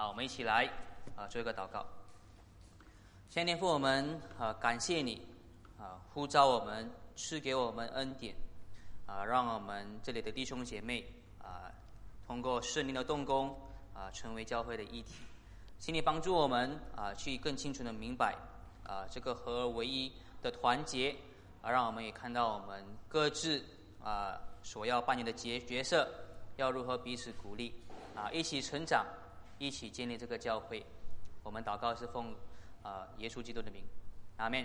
[0.00, 0.66] 好，我们一起来
[1.14, 1.84] 啊做一个祷告。
[3.28, 5.20] 先天父，我们啊感谢你
[5.78, 8.34] 啊呼召我们，赐给我们恩典
[9.04, 11.04] 啊，让我们这里的弟兄姐妹
[11.38, 11.70] 啊
[12.26, 13.54] 通过圣灵的动工
[13.92, 15.16] 啊成为教会的一体。
[15.78, 18.34] 请你帮助我们啊去更清楚的明白
[18.84, 20.10] 啊这个合而为一
[20.40, 21.14] 的团结
[21.60, 23.62] 啊，让我们也看到我们各自
[24.02, 26.08] 啊所要扮演的角角色，
[26.56, 27.74] 要如何彼此鼓励
[28.16, 29.04] 啊一起成长，
[29.60, 30.84] 一起建立这个教会。
[31.44, 32.34] 我们祷告是奉。
[32.82, 33.84] 啊，耶稣基督的名，
[34.38, 34.64] 阿门。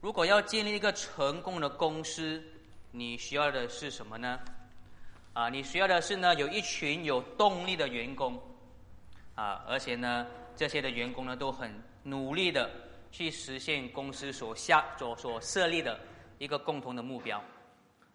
[0.00, 2.42] 如果要建立一个成功的公司，
[2.90, 4.40] 你需要的是什么呢？
[5.34, 8.36] 啊，你需要的是呢，有一群有动力的员工，
[9.36, 12.68] 啊，而且呢，这些的员工呢，都很努力的
[13.12, 15.96] 去实现公司所下所所设立的
[16.38, 17.40] 一个共同的目标。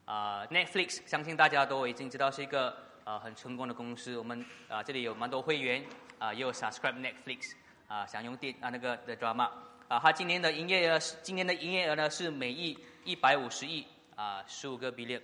[0.04, 4.18] 啊，Netflix，相信大家都已经知道是一个啊很成功的公司。
[4.18, 5.84] 我们啊这里有蛮多会员。
[6.20, 7.52] 啊，又 subscribe Netflix
[7.86, 9.50] 啊，想用电啊那个的 drama
[9.90, 15.22] 啊，他今年的营业额今年的营业额呢是每亿一百五十亿啊，十五个 billion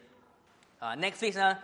[0.77, 1.57] 啊，Netflix 呢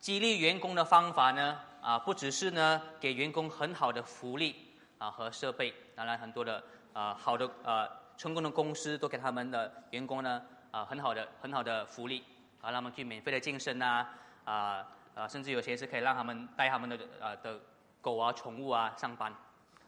[0.00, 4.54] 激励员工的方法呢啊，不只是呢给员工很好的福利
[4.98, 12.22] 啊和设备，当然很多的啊好的啊成功的公司都给他们的员工呢啊很好的很好的福利
[12.60, 14.06] 啊，让他们去免费的健身呐
[14.44, 17.60] 啊啊，甚至有些是可以让他们带他们的啊的。
[18.04, 19.34] 狗啊，宠物啊，上班，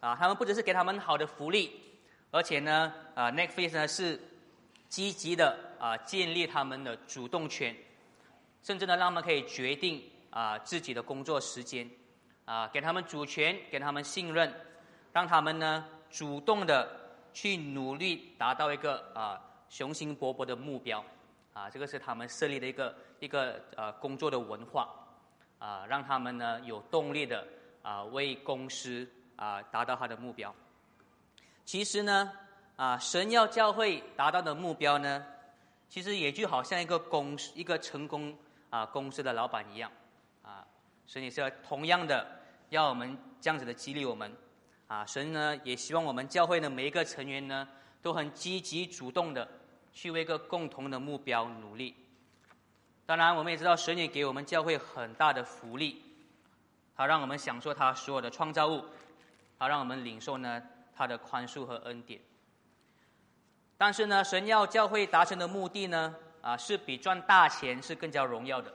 [0.01, 1.71] 啊，他们不只是给他们好的福利，
[2.31, 4.19] 而且呢，啊，Netflix 呢是
[4.89, 7.77] 积极的啊，建立他们的主动权，
[8.63, 11.87] 甚至呢，让他们可以决定啊自己的工作时间，
[12.47, 14.51] 啊，给他们主权，给他们信任，
[15.13, 16.89] 让他们呢主动的
[17.35, 19.39] 去努力达到一个啊
[19.69, 21.05] 雄心勃勃的目标，
[21.53, 24.89] 啊，这个是他们设立的一个一个呃工作的文化，
[25.59, 27.47] 啊，让他们呢有动力的。
[27.87, 30.53] 啊，为公司啊达到他的目标。
[31.65, 32.33] 其实呢，
[32.75, 35.25] 啊，神要教会达到的目标呢，
[35.89, 38.37] 其实也就好像一个公司、一个成功
[38.71, 39.89] 啊公司的老板一样，
[40.43, 40.67] 啊，
[41.07, 42.27] 神也是要同样的
[42.71, 44.37] 要我们这样子的激励我们。
[44.89, 47.69] 啊，神呢也希望我们教会的每一个成员呢，
[48.03, 49.49] 都很积极主动的
[49.93, 51.95] 去为一个共同的目标努力。
[53.07, 56.03] 当然，我们也知道神也给我们教会很大的福利。
[56.97, 58.83] 他让我们享受他所有的创造物，
[59.59, 60.61] 他让我们领受呢
[60.95, 62.21] 他的宽恕和恩典。
[63.77, 68.75] 但是呢，神要教会达成的目的呢，啊，是比赚大钱是更加荣耀的。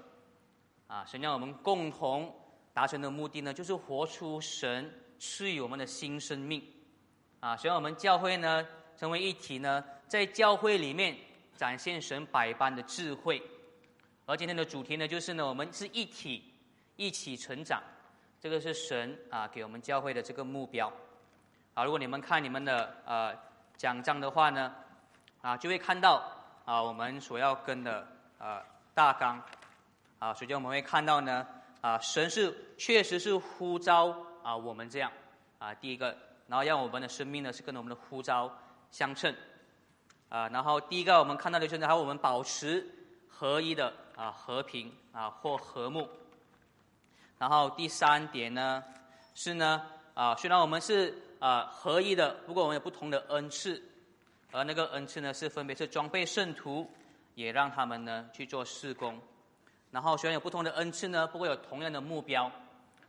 [0.88, 2.34] 啊，神要我们共同
[2.74, 6.64] 达成的目的呢，就是活出神赐予我们的新生命。
[7.42, 8.66] 啊，神要我们教会呢
[8.96, 11.18] 成为一体呢，在教会里面
[11.58, 13.42] 展现神百般的智慧。
[14.32, 16.42] 而今天的主题呢，就是呢，我们是一体，
[16.96, 17.84] 一起成长。
[18.40, 20.90] 这个是神啊给我们教会的这个目标，
[21.74, 23.36] 啊，如果你们看你们的呃
[23.76, 24.74] 讲章的话呢，
[25.42, 26.24] 啊，就会看到
[26.64, 29.44] 啊我们所要跟的呃大纲，
[30.20, 31.46] 啊，首先我们会看到呢，
[31.82, 35.12] 啊，神是确实是呼召啊我们这样
[35.60, 36.16] 啊第一个，
[36.48, 38.50] 然后让我们的生命呢是跟着我们的呼召
[38.92, 39.36] 相称，
[40.30, 42.90] 啊，然后第一个我们看到的就是还有我们保持
[43.32, 46.08] 合一的啊和平啊或和睦。
[47.40, 48.84] 然后第三点呢，
[49.34, 49.82] 是呢，
[50.14, 53.82] 啊，虽然我们是啊合一的，不过我们有不同的恩赐，
[54.52, 56.88] 而那个恩赐呢，是分别是装备圣徒，
[57.34, 59.20] 也让他们呢去做事工。
[59.90, 62.52] 然后虽然有不同的恩赐呢，不过有同样的目标，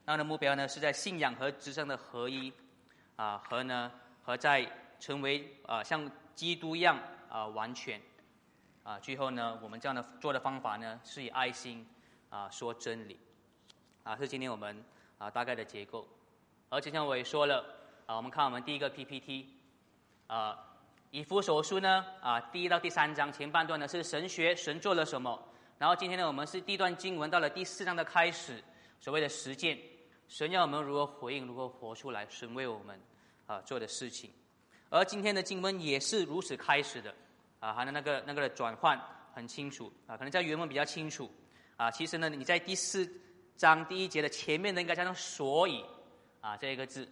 [0.07, 2.51] 那的目标呢是在信仰和职上的合一，
[3.17, 3.93] 啊，和呢
[4.25, 4.67] 和在
[4.99, 8.01] 成为啊像基督一样啊完全，
[8.83, 11.87] 啊，最后呢，我们这样的做的方法呢，是以爱心
[12.29, 13.19] 啊说真理。
[14.05, 14.85] 啊，是今天我们
[15.19, 16.05] 啊大概的结构，
[16.69, 17.65] 而今天我也说了
[18.07, 19.47] 啊，我们看我们第一个 PPT，
[20.27, 20.59] 啊，
[21.13, 25.41] 以弗所书呢啊第一到第三章前半段呢是神学神做了什么，
[25.79, 28.61] 然后今天呢我们是第一段经文到了第四章的开始，
[28.99, 29.79] 所谓的实践，
[30.27, 33.01] 神要我们如何回应，如何活出来神为我们
[33.47, 34.33] 啊做的事情，
[34.91, 37.15] 而今天的经文也是如此开始的，
[37.63, 39.01] 啊，还能那个那个的转换
[39.33, 41.31] 很清楚啊，可能在原文比较清楚，
[41.77, 43.09] 啊，其实呢你在第四。
[43.55, 45.85] 章第一节的前面呢，应该加上“所以”
[46.41, 47.07] 啊这一个字，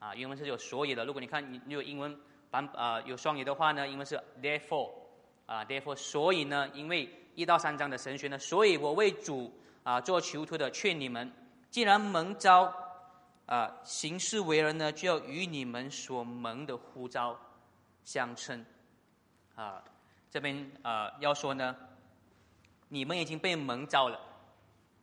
[0.00, 1.04] 啊，原文是有“所以”的。
[1.04, 2.18] 如果你看你你有英文
[2.50, 4.90] 版啊有双语的话呢，英文是 “therefore”，
[5.46, 9.52] 啊，“therefore”，所以呢，因为一到三章的神学呢，所以我为主
[9.84, 11.30] 啊做囚徒的劝你们，
[11.70, 12.74] 既然蒙召
[13.46, 17.38] 啊行事为人呢，就要与你们所蒙的呼召
[18.02, 18.64] 相称。
[19.54, 19.82] 啊，
[20.30, 21.76] 这边啊要说呢，
[22.88, 24.18] 你们已经被蒙召了。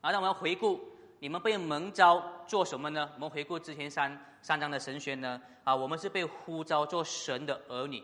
[0.01, 0.79] 啊，让我们回顾
[1.19, 3.09] 你们被蒙召做什么呢？
[3.15, 8.01] 我们回顾之前三三章的神学呢，啊，我们是被呼召做神的儿女，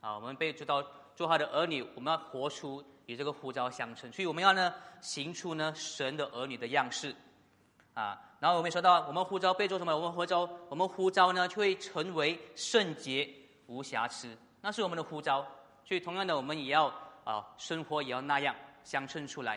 [0.00, 0.82] 啊，我们被知道
[1.14, 4.72] 做他的儿女，我们要活出与这个呼召相称，所以我们要呢
[5.02, 7.14] 行出呢神的儿女的样式，
[7.92, 9.94] 啊，然后我们说到我们呼召被做什么？
[9.94, 13.28] 我们呼召我们呼召呢就会成为圣洁
[13.66, 14.34] 无瑕疵，
[14.66, 15.46] 那是我们的呼召，
[15.84, 16.92] 所以同样的我们也要
[17.22, 18.52] 啊生活也要那样
[18.82, 19.54] 相称出来。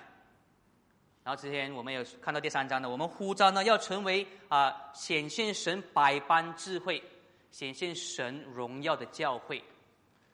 [1.23, 7.03] 然后之前我们有看到第三章的，我们呼召呢要成为啊显现神百般智慧、
[7.49, 9.63] 显现神荣耀的教会，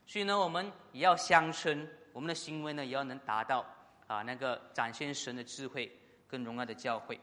[0.05, 3.65] 所以呢我们也要相称，我们的行为呢也要能达到
[4.07, 5.89] 啊那个展现神的智慧
[6.27, 7.17] 跟荣耀的教会。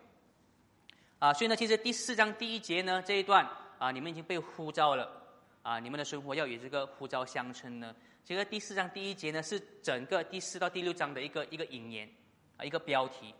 [1.19, 3.46] 啊，所以呢其实第四章第一节呢这一段
[3.78, 5.20] 啊你们已经被呼召了
[5.62, 7.94] 啊你们的生活要与这个呼召相称呢。
[8.24, 12.08] 这个第四章第一节呢是整个第四到第六章的一个一个引言
[12.56, 13.34] 啊一个标题。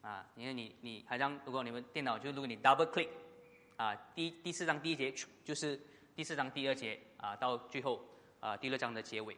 [0.00, 3.08] 啊，因为你你好像如果你们电脑就如果你 double click，
[3.78, 5.10] 啊，第第四章第一节
[5.42, 5.80] 就是
[6.14, 7.98] 第四章第二节啊，到最后
[8.38, 9.34] 啊第六章的结尾，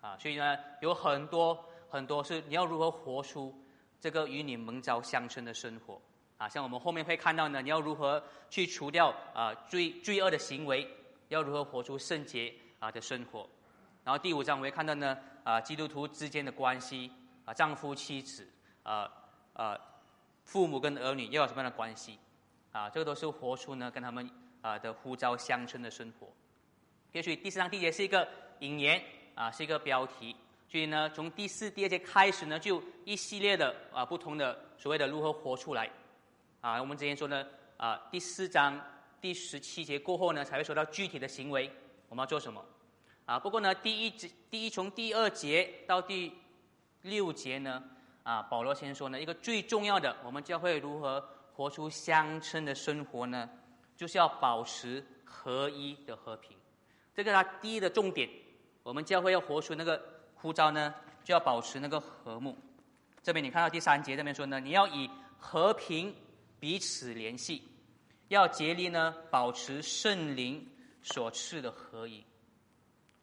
[0.00, 3.54] 啊，所以呢有很多很多是你要如何活出
[4.00, 6.00] 这个与你蒙召相称的生活
[6.38, 10.88] 啊，像我们后面会看到呢，你要如何去除掉啊罪罪恶的行为，
[11.30, 13.48] 要如何活出圣洁啊的生活，
[14.04, 17.10] 然后第五章我会看到呢啊基督徒之间的关系
[17.44, 18.46] 啊丈夫妻子
[18.82, 19.10] 啊
[19.54, 19.80] 啊。
[20.42, 22.18] 父母跟儿女要有什么样的关系？
[22.72, 24.28] 啊，这个都是活出呢跟他们
[24.62, 26.26] 啊的呼召相称的生活。
[27.12, 28.26] 也许第四章第一节是一个
[28.58, 29.00] 引言
[29.36, 30.34] 啊，是一个标题。
[30.66, 35.88] 所以呢，从第四、第二节开始呢，就一系列的啊不同的所谓的如何活出来。
[36.60, 37.46] 啊，我们之前说呢
[37.76, 38.80] 啊，第四章
[39.20, 41.70] 第十七节过后呢，才会说到具体的行为
[42.08, 42.64] 我们要做什么。
[43.26, 46.32] 啊，不过呢，第一节第一从第二节到第
[47.02, 47.82] 六节呢。
[48.22, 53.48] 啊，保罗先说呢，一个最重要的，我们教会如何活出乡村的生活呢？
[53.96, 56.56] 就是要保持合一的和平，
[57.14, 58.28] 这个他第一的重点。
[58.82, 60.00] 我们教会要活出那个
[60.34, 60.94] 呼召呢，
[61.24, 62.56] 就要保持那个和睦。
[63.22, 66.14] 这边你看到第三节这边说呢，你要以和平
[66.58, 67.62] 彼此联系，
[68.30, 70.66] 要竭力呢保持圣灵
[71.02, 72.24] 所赐的合一。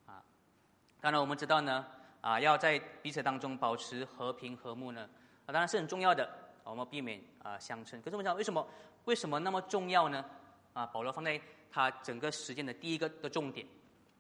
[0.06, 0.24] 啊，
[1.02, 1.86] 当然我们知道呢。
[2.20, 5.08] 啊，要在彼此当中保持和平和睦呢，
[5.46, 6.30] 啊，当然是很重要的。
[6.66, 8.02] 我们避免啊相称。
[8.02, 8.68] 可是我们讲为什么
[9.06, 10.26] 为什么那么重要呢？
[10.74, 11.40] 啊，保罗放在
[11.72, 13.66] 他整个时间的第一个的重点。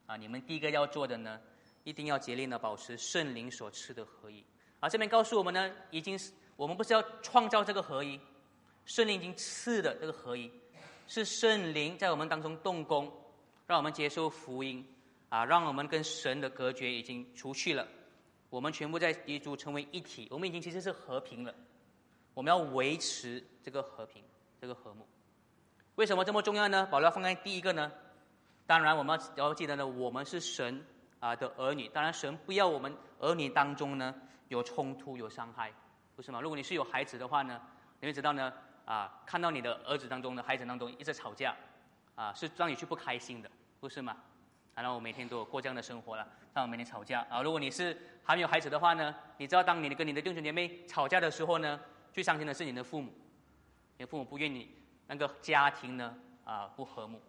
[0.05, 1.41] 啊，你们第一个要做的呢，
[1.83, 4.45] 一定要竭力呢保持圣灵所赐的合一。
[4.79, 8.17] 啊，这边告诉我们呢，已经是我们不是要创造这个合一，
[8.85, 10.49] 圣灵已经赐的这个合一，
[11.07, 13.11] 是圣灵在我们当中动工，
[13.65, 14.85] 让我们接受福音。
[15.29, 17.85] 啊，让我们跟神的隔绝已经除去了，
[18.49, 21.53] 我们全部在一组成为一体，我们已经其实是和平了。
[22.33, 24.23] 我们要维持这个和平，
[24.61, 25.05] 这个和睦。
[25.95, 26.87] 为什么这么重要呢？
[26.89, 27.91] 保罗放在第一个呢？
[28.65, 30.81] 当然，我们要记得呢，我们是神
[31.19, 31.89] 啊的儿女。
[31.89, 34.15] 当然，神不要我们儿女当中呢
[34.47, 35.73] 有冲突、有伤害，
[36.15, 36.39] 不是吗？
[36.39, 37.61] 如果你是有孩子的话呢，
[37.99, 38.53] 你会知道呢
[38.87, 41.53] 啊，看到你的儿子当中的孩子当中一直吵架，
[42.15, 43.51] 啊，是让你去不开心的，
[43.81, 44.15] 不是吗？
[44.73, 47.41] 然后我每天都有过这样的生活了，让我每天吵架啊！
[47.41, 51.79] 如果你是还没有孩子的话呢，你知道当你跟你的弟兄姐妹吵架的时候呢，
[52.13, 53.11] 最伤心的是你的父母，
[53.97, 54.69] 你的父母不愿意
[55.07, 57.19] 那个家庭呢啊不和睦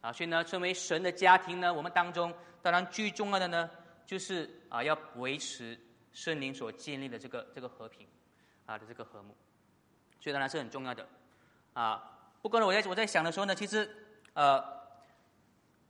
[0.00, 3.70] 啊，所以呢，身为神的家庭呢，我们当中当然最重要的呢，
[4.04, 5.78] 就是啊要维持
[6.12, 8.06] 圣灵所建立的这个这个和平
[8.66, 9.36] 啊的这个和睦，
[10.22, 11.06] 所以当然是很重要的
[11.74, 12.30] 啊。
[12.40, 13.90] 不过呢，我在我在想的时候呢，其实
[14.32, 14.80] 呃。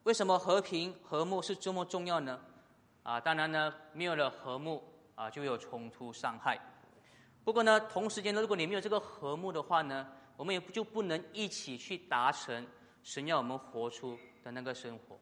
[0.04, 2.40] 为什么和平和睦是这么重要呢？
[3.04, 4.82] 啊，当然呢，没有了和睦
[5.14, 6.58] 啊，就有冲突伤害。
[7.44, 10.04] 不过呢，同时间呢，如果你没有这个和睦的话呢，
[10.36, 12.66] 我们也就不能一起去达成
[13.04, 15.14] 神要我们活出的那个生活。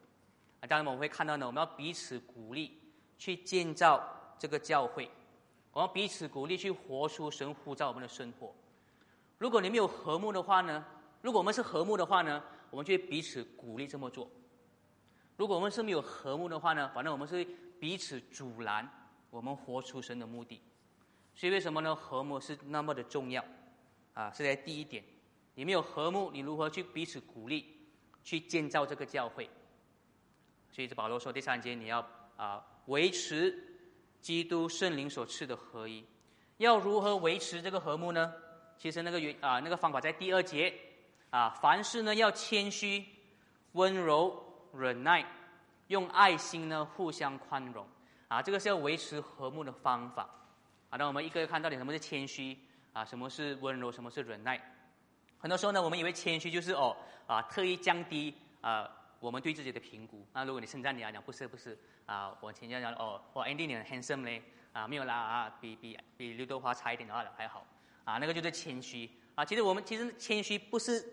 [0.61, 2.81] 啊，当然我们会看到呢，我们要彼此鼓励，
[3.19, 4.03] 去建造
[4.39, 5.07] 这个教会，
[5.73, 8.51] 我们彼此鼓励去活出神呼召我们的生活。
[9.41, 10.85] 如果你没有和睦的话呢，
[11.19, 14.29] 如果我们是和睦的话呢，我们就彼此鼓励这么做。
[15.35, 16.87] 如果我们是没有和睦的话呢？
[16.93, 17.43] 反正我们是
[17.79, 18.87] 彼此阻拦
[19.31, 20.61] 我们活出神的目的。
[21.33, 21.95] 所以为什么呢？
[21.95, 23.43] 和睦是那么的重要
[24.13, 24.31] 啊！
[24.31, 25.03] 是在第一点，
[25.55, 27.79] 你没有和睦，你如何去彼此鼓励，
[28.23, 29.49] 去建造这个教会？
[30.71, 32.07] 所以这保罗说第三节，你要
[32.37, 33.57] 啊维持
[34.21, 36.05] 基督圣灵所赐的合一。
[36.57, 38.31] 要如何维持这个和睦呢？
[38.81, 40.73] 其实那个原啊那个方法在第二节
[41.29, 43.05] 啊，凡事呢要谦虚、
[43.73, 44.43] 温柔。
[44.73, 45.21] 忍耐，
[45.87, 47.85] 用爱心呢互相宽容，
[48.29, 50.23] 啊，这个是要维持和睦的方法。
[50.89, 52.57] 好，那我们一个一个看到底什么是谦虚
[52.93, 54.57] 啊，什么是温柔，什么是忍耐。
[55.37, 56.95] 很多时候呢，我们以为谦虚就是哦
[57.27, 60.25] 啊，特意降低啊我们对自己的评估。
[60.31, 67.65] 那如果你称赞你来讲，不是不是啊，我前天讲哦，我 Andy 你很 handsome 嘞啊，没有啦啊，比比比刘德华差一点的话还好
[68.03, 69.45] 啊，那个就是谦虚啊。
[69.45, 71.03] 其实我们其实谦虚不是，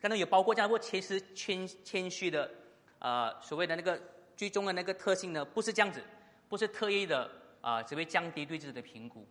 [0.00, 2.50] 刚才有包括这样，不过其实谦谦虚的
[2.98, 4.00] 呃所谓的那个
[4.36, 6.02] 最终的那个特性呢，不是这样子，
[6.48, 7.30] 不是特意的
[7.60, 9.26] 啊，只会降低对自己的评估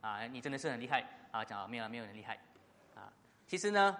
[0.00, 0.26] 啊。
[0.26, 2.34] 你真的是很厉害啊，讲没有没有很厉害。
[2.94, 3.12] 啊
[3.46, 3.96] 其实呢，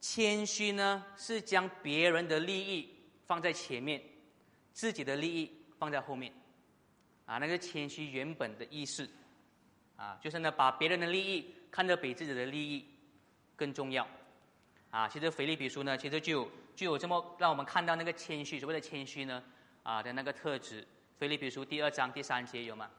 [0.00, 4.00] 谦虚呢是将别人的利益放在前面，
[4.72, 6.30] 自己的利益放在后面，
[7.24, 9.08] 啊，那个谦虚原本的意思，
[9.96, 12.86] 啊，就是呢把别人的利益看得比自己的利益
[13.56, 14.06] 更重要，
[14.90, 19.42] 啊，其实腓立比书呢，其实就就有这么让我们看到那个谦虚，所谓的谦虚呢，
[19.82, 20.86] 啊的那个特质，
[21.18, 22.90] 腓立比书第二章第三节有吗？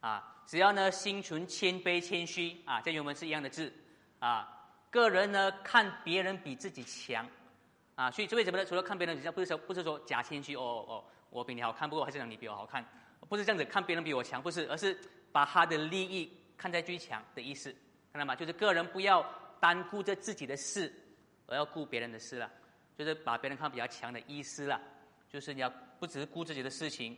[0.00, 3.72] 啊，只要呢心存谦卑谦虚，啊，这原文是一样的字。
[4.20, 4.48] 啊，
[4.90, 7.28] 个人呢看别人比自己强，
[7.94, 8.64] 啊，所以这为什么呢？
[8.64, 12.82] 除了看别人比较，不是说不是说假谦虚哦哦，我比你好看，不过还是讲你比我好看，
[13.28, 14.98] 不是这样子看别人比我强，不是，而是
[15.30, 16.32] 把他的利益
[16.64, 17.70] 看在最强的意思，
[18.10, 18.34] 看到吗？
[18.34, 19.22] 就是个人不要
[19.60, 20.90] 单顾着自己的事，
[21.46, 22.50] 而要顾别人的事了，
[22.96, 24.80] 就是把别人看比较强的意思了，
[25.28, 27.14] 就是你要不只是顾自己的事情，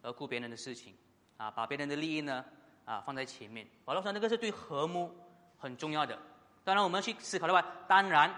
[0.00, 0.94] 而顾别人的事情，
[1.36, 2.44] 啊，把别人的利益呢
[2.84, 3.66] 啊放在前面。
[3.84, 5.12] 保罗说那个是对和睦
[5.58, 6.16] 很重要的。
[6.62, 8.32] 当然，我们去思考的话，当然，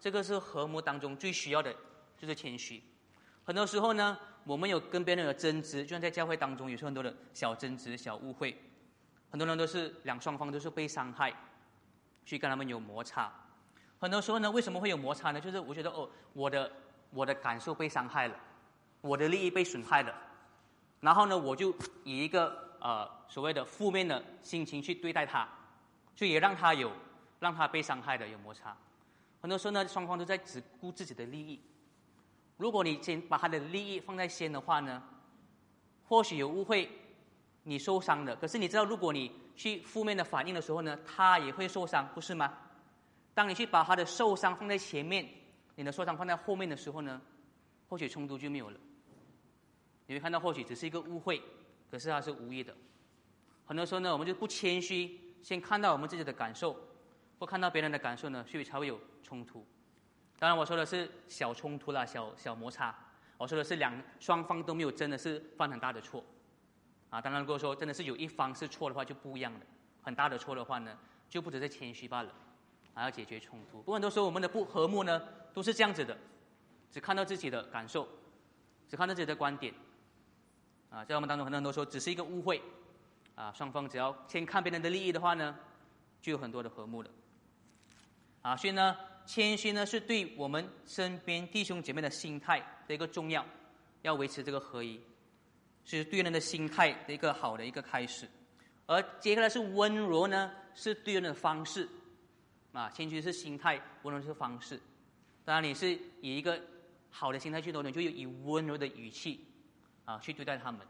[0.00, 1.70] 这个是和睦当中最需要的，
[2.16, 2.82] 就是谦虚。
[3.44, 8.56] 很多时候呢，我们有跟别人有争执，就像在教会当中，有时候很多的小争执、小误会，
[9.32, 11.34] 很多人都是两双方都是被伤害，
[12.24, 13.32] 去跟他们有摩擦。
[13.98, 15.40] 很多时候呢，为什么会有摩擦呢？
[15.40, 16.70] 就是我觉得哦，我的
[17.10, 18.36] 我的感受被伤害了，
[19.00, 20.14] 我的利益被损害了，
[21.00, 21.74] 然后呢，我就
[22.04, 25.48] 以一个呃所谓的负面的心情去对待他，
[26.14, 26.92] 就也让他有。
[27.42, 28.72] 让他被伤害的有摩擦，
[29.40, 31.60] 很多时候呢，双方都在只顾自己的利益。
[32.56, 35.02] 如果你先把他的利益放在先的话呢，
[36.04, 36.88] 或许有误会，
[37.62, 38.34] 你受伤了。
[38.36, 42.52] 可是你知道，如果你去负面的反应的时候呢，他也会受伤，不是吗？
[43.34, 45.28] 当你去把他的受伤放在前面，
[45.76, 47.20] 你的受伤放在后面的时候呢，
[47.88, 48.78] 或许冲突就没有了。
[50.06, 51.42] 你会看到，或许只是一个误会，
[51.90, 52.74] 可是他是无意的。
[53.64, 56.76] 很多时候呢，我们就不谦虚，先看到我们自己的感受。
[57.38, 59.66] 或看到别人的感受呢，所以才会有冲突。
[60.38, 62.96] 当然，我说的是小冲突啦，小小摩擦。
[63.36, 66.24] 我说的是两双方都没有真的是犯很大的错。
[67.12, 69.66] 啊，当然如果说真的是有一方是错的话，就不一样的。
[70.00, 70.96] 很大的错的话呢，
[71.28, 72.32] 就不只是谦虚罢了，
[72.94, 73.76] 还要解决冲突。
[73.76, 75.20] 不过很多时候我们的不和睦呢，
[75.52, 76.16] 都是这样子的，
[76.90, 78.08] 只看到自己的感受，
[78.88, 79.74] 只看到自己的观点。
[80.88, 82.62] 啊，在我们当中很多人都说只是一个误会。
[83.34, 85.54] 啊，双方只要先看别人的利益的话呢，
[86.22, 87.10] 就有很多的和睦了。
[88.40, 93.44] 啊，所以呢，谦虚呢是对我们身边弟兄姐妹的心态的一个重要，
[94.02, 95.00] 要维持这个合一，
[95.84, 98.28] 是对人的心态的一个好的一个开始。
[98.86, 101.88] 而接下来是温柔呢，是对人的方式。
[102.72, 104.80] 啊，谦虚是心态，温柔是方式。
[105.44, 106.60] 当然，你是以一个
[107.10, 109.44] 好的心态去做，你就以温柔的语气
[110.04, 110.80] 啊去对待他们。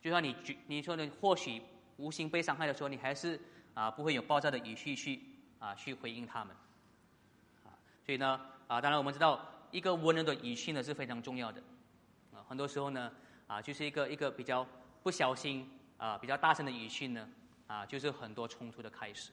[0.00, 0.34] 就像你
[0.66, 1.62] 你说的，或许
[1.96, 3.40] 无心被伤害的时候，你还是
[3.74, 5.20] 啊不会有爆炸的语气去。
[5.60, 6.54] 啊，去回应他们，
[7.64, 7.74] 啊，
[8.06, 11.60] 所以呢，啊，当然我们知道，一个温柔的语气呢是非常重要的，
[12.32, 13.10] 啊，很多时候呢，
[13.48, 14.64] 啊，就是一个一个比较
[15.02, 17.28] 不小心啊，比较大声的语气呢，
[17.66, 19.32] 啊，就是很多冲突的开始。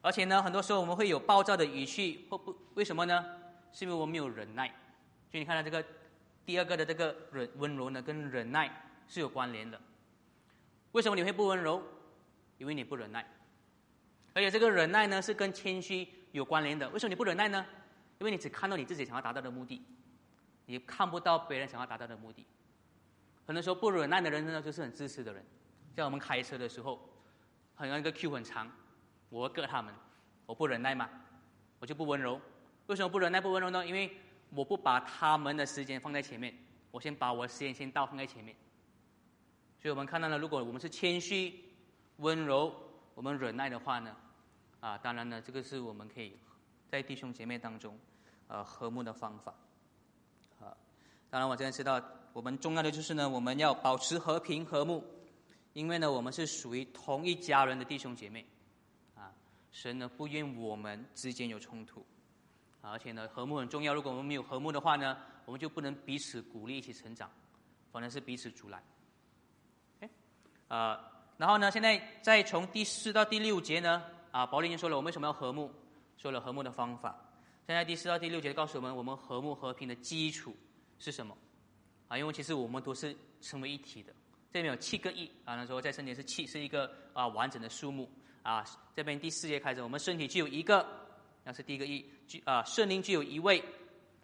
[0.00, 3.22] 而且呢，很多时候我们会有暴躁的语气，或不为什么呢？
[3.72, 4.68] 是因为我们没有忍耐。
[5.30, 5.84] 所以你看到这个
[6.46, 8.70] 第二个的这个忍温柔呢，跟忍耐
[9.06, 9.78] 是有关联的。
[10.92, 11.82] 为什么你会不温柔？
[12.56, 13.26] 因为你不忍耐。
[14.34, 16.88] 而且这个忍耐呢，是跟谦虚有关联的。
[16.90, 17.66] 为什么你不忍耐呢？
[18.20, 19.82] 因为你只看到你自己想要达到的目的，
[20.66, 22.46] 你看不到别人想要达到的目的。
[23.48, 25.42] 很多时候不忍耐的人呢，就是很自私的人。
[25.96, 27.00] 像我们开车的时候，
[27.74, 28.70] 好像一个 Q 很长，
[29.30, 29.94] 我割他们，
[30.44, 31.08] 我不忍耐嘛，
[31.78, 32.38] 我就不温柔。
[32.88, 33.86] 为什么不忍耐不温柔呢？
[33.86, 34.14] 因为
[34.50, 36.54] 我不把他们的时间放在前面，
[36.90, 38.54] 我先把我的时间先倒放在前面。
[39.80, 41.58] 所以我们看到了，如果我们是谦虚、
[42.18, 42.70] 温柔，
[43.14, 44.14] 我们忍耐的话呢？
[44.80, 46.36] 啊，当然呢，这个是我们可以
[46.86, 47.98] 在弟兄姐妹当中，
[48.46, 49.54] 呃，和睦的方法。
[51.30, 55.04] 当然我真的知道，我们重要的就是呢，我们要保持和平和睦，
[55.72, 58.46] 因为呢，我们是属于同一家人的弟兄姐妹。
[59.14, 59.32] 啊，
[59.70, 62.04] 神呢不愿我们之间有冲突，
[62.80, 63.92] 而且呢，和睦很重要。
[63.92, 67.30] 如果我们没有和睦的话呢，我们就不能彼此鼓励一起成长，
[67.92, 68.82] 反而是彼此阻拦。
[70.00, 70.10] 哎，
[70.68, 74.02] 啊，然后呢，现在再从第四到第六节呢。
[74.30, 75.70] 啊，保罗已经说了，我们为什么要和睦？
[76.18, 77.18] 说了和睦的方法。
[77.66, 80.54] 现在第四到第六节告诉我们，我们和睦和平的基础
[80.98, 81.36] 是什么？
[82.08, 84.12] 啊，因为其实我们都是成为一体的。
[84.50, 88.10] 这边有七个亿啊，那时候在圣经是七，是一个啊完整的数目
[88.42, 88.64] 啊。
[88.96, 90.86] 这边第四节开始，我们身体具有一个，
[91.44, 93.62] 那是第一个亿，具啊圣灵具有一位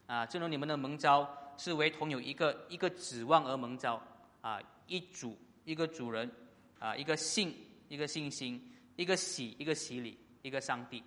[0.06, 0.24] 啊。
[0.24, 1.28] 正如你们的蒙召
[1.58, 4.02] 是为同有一个一个指望而蒙召
[4.40, 6.30] 啊，一主一个主人
[6.78, 7.54] 啊，一个信
[7.88, 11.02] 一个信心，一个喜一个洗礼，一个上帝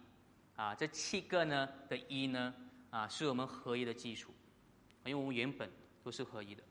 [0.56, 0.76] 啊。
[0.76, 2.54] 这七个呢的一呢
[2.92, 4.32] 啊，是我们合一的基础，
[5.08, 5.70] 因为我们原本
[6.04, 6.64] 都是合一的。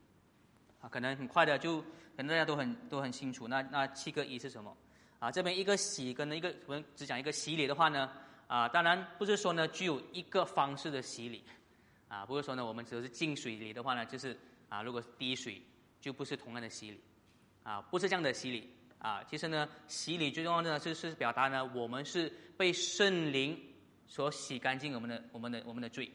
[0.79, 3.47] 啊，可能很快的就，可能大家都很都很清楚。
[3.47, 4.75] 那那七个一是什么？
[5.19, 8.11] 啊，这边一个洗跟一个我们只讲一个洗礼的话呢，
[8.45, 11.43] 啊，当然不是说呢具有一个方式的洗礼，
[12.07, 14.37] 啊，不是说呢我们只是进水里的话呢，就是
[14.69, 15.59] 啊，如果是滴水
[15.99, 17.01] 就不是同样的洗礼，
[17.63, 23.59] 啊，不是这样的洗礼，啊，其实呢洗礼最重要的呢是是表达呢我们是被圣灵
[24.05, 26.11] 所洗干净我们的我们的我们的罪，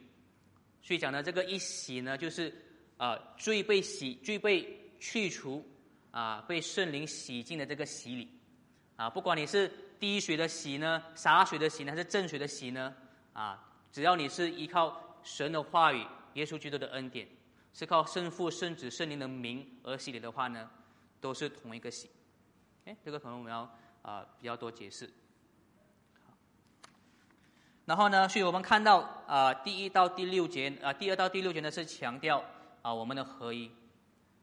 [0.82, 2.52] 所以讲呢这个一洗呢就是。
[2.98, 5.66] 啊，罪被洗，罪被去除，
[6.12, 8.28] 啊，被圣灵洗净的这个洗礼，
[8.94, 12.94] 啊，不管你是滴水的洗呢，洒水的洗呢，还是正水的洗呢，
[13.32, 13.60] 啊，
[13.90, 17.26] 只要你是依靠神的话语、耶稣基督的恩典，
[17.74, 20.70] 是靠圣父、圣子、圣灵的名而洗礼的话呢，
[21.20, 22.08] 都是同一个洗。
[22.84, 23.68] 哎，这个可能我们要
[24.02, 25.10] 啊比较多解释。
[27.84, 32.42] 然后呢，所以我们看到啊，第一到第六节啊，第二到第六节呢是强调。
[32.82, 33.70] 啊，我们的合一，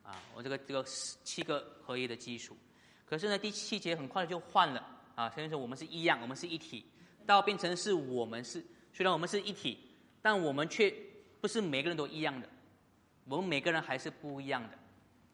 [0.01, 0.81] 啊，我这个这个
[1.25, 2.55] 七个合一的基础，
[3.05, 4.81] 可是呢，第七节很快就换了，
[5.13, 6.86] 啊，虽然说我们是一样，我们是一体，
[7.25, 9.77] 到变成是我们是，虽然我们是一体，
[10.22, 10.89] 但我们却
[11.41, 12.48] 不是每个人都一样的，
[13.25, 14.77] 我们每个人还是不一样的，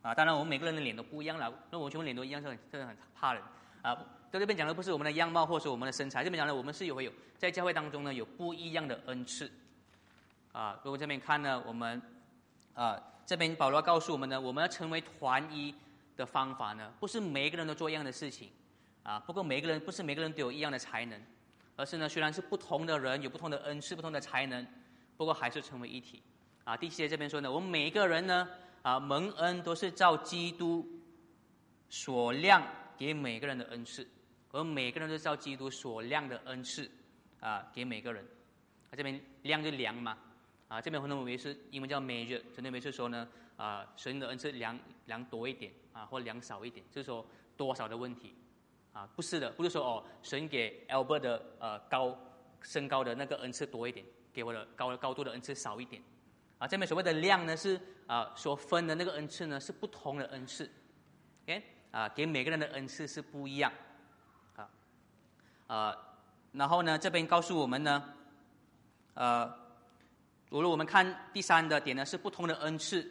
[0.02, 3.44] 啊，当然我们每个人的脸都不一样了，那我全部脸都一样，是很真的很怕人，
[3.84, 3.96] 啊，
[4.40, 9.52] 这边讲的不是我们的样貌或是我们的身材，这边讲的我们是有有在教会当中呢有不一样的恩赐，
[10.52, 12.02] 啊，如果这边看呢，我们。
[12.74, 15.74] 啊，这边保罗告诉我们呢，我们要成为团一
[16.18, 18.50] 的方法呢，不是每一个人都做一样的事情，
[19.02, 21.18] 啊，不过每个人不是每个人都有一样的才能，
[21.78, 24.68] 而是呢，虽然是不同的人有不同的恩赐、不同的才能，
[25.16, 26.22] 不过还是成为一体。
[26.66, 28.46] 啊，第七节这边说呢，我们每一个人呢，
[28.82, 30.86] 啊，蒙恩都是照基督
[31.90, 32.62] 所量
[32.98, 34.06] 给每个人的恩赐，
[34.56, 36.90] 而每个人都是照基督所量的恩赐，
[37.42, 38.24] 啊，给每个人。
[38.90, 40.18] 啊，这边量就量嘛。
[40.70, 47.24] 啊，这边很多为是英文叫 measure，真的没是说呢，啊，神的恩赐量量多一点啊，或量少一点，就是说
[47.56, 48.34] 多少的问题，
[48.92, 52.18] 啊，不是的，不是说哦，神给 Albert 的呃高
[52.62, 56.02] 身高的那个恩赐多一点，给我的高高度的恩赐少一点，
[56.58, 60.68] 啊，这边所谓的量呢是啊所分的那个恩赐呢是不同的恩赐
[61.44, 63.72] ，OK，啊，给每个人的恩赐是不一样，
[65.68, 65.96] 啊，
[66.52, 68.04] 然后呢这边告诉我们呢，
[69.14, 69.66] 呃。
[70.52, 73.06] 如果我们看第三的点呢，是不同的恩赐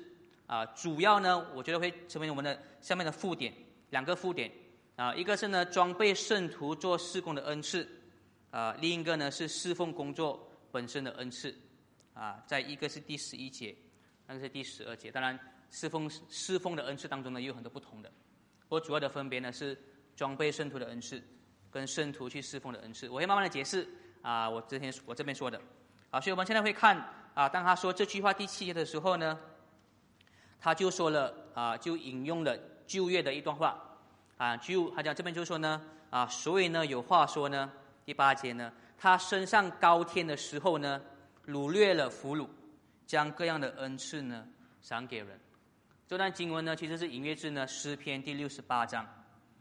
[0.47, 3.53] 啊，主要呢，我觉得会成为我们的下面的副点，
[3.90, 4.51] 两个副点
[4.97, 7.87] 啊，一个是呢装备圣徒做事工的恩赐
[8.51, 11.55] 啊，另一个呢是侍奉工作本身的恩赐
[12.14, 13.77] 啊，在一个是第十一节，
[14.27, 15.11] 那个是第十二节。
[15.11, 15.38] 当然，
[15.71, 18.11] 侍奉侍奉的恩赐当中呢，也有很多不同的，
[18.69, 19.79] 我主要的分别呢是
[20.17, 21.23] 装备圣徒的恩赐
[21.74, 23.08] 跟圣徒去侍奉的恩赐。
[23.08, 23.88] 我会慢慢的解释
[24.22, 25.60] 啊，我之前我这边说的
[26.10, 27.04] 啊，所以我们现在会看。
[27.34, 29.37] 啊，当他说这句话第七节的时候呢，
[30.60, 32.56] 他就说了啊，就引用了
[32.87, 33.76] 旧约的一段话
[34.37, 37.72] 啊，就他讲这边就说呢啊，所以呢有话说呢，
[38.04, 41.02] 第八节呢，他升上高天的时候呢，
[41.48, 42.46] 掳掠了俘虏，
[43.04, 44.46] 将各样的恩赐呢
[44.80, 45.40] 赏给人。
[46.06, 49.04] 这段经文呢，其实是引约自呢诗篇第六十八章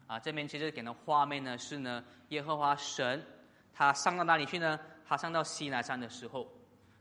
[0.07, 3.25] 啊，这边其实给的画面呢是呢耶和华神
[3.73, 4.79] 他上到哪里去呢？
[5.05, 6.47] 他上到西南山的时候。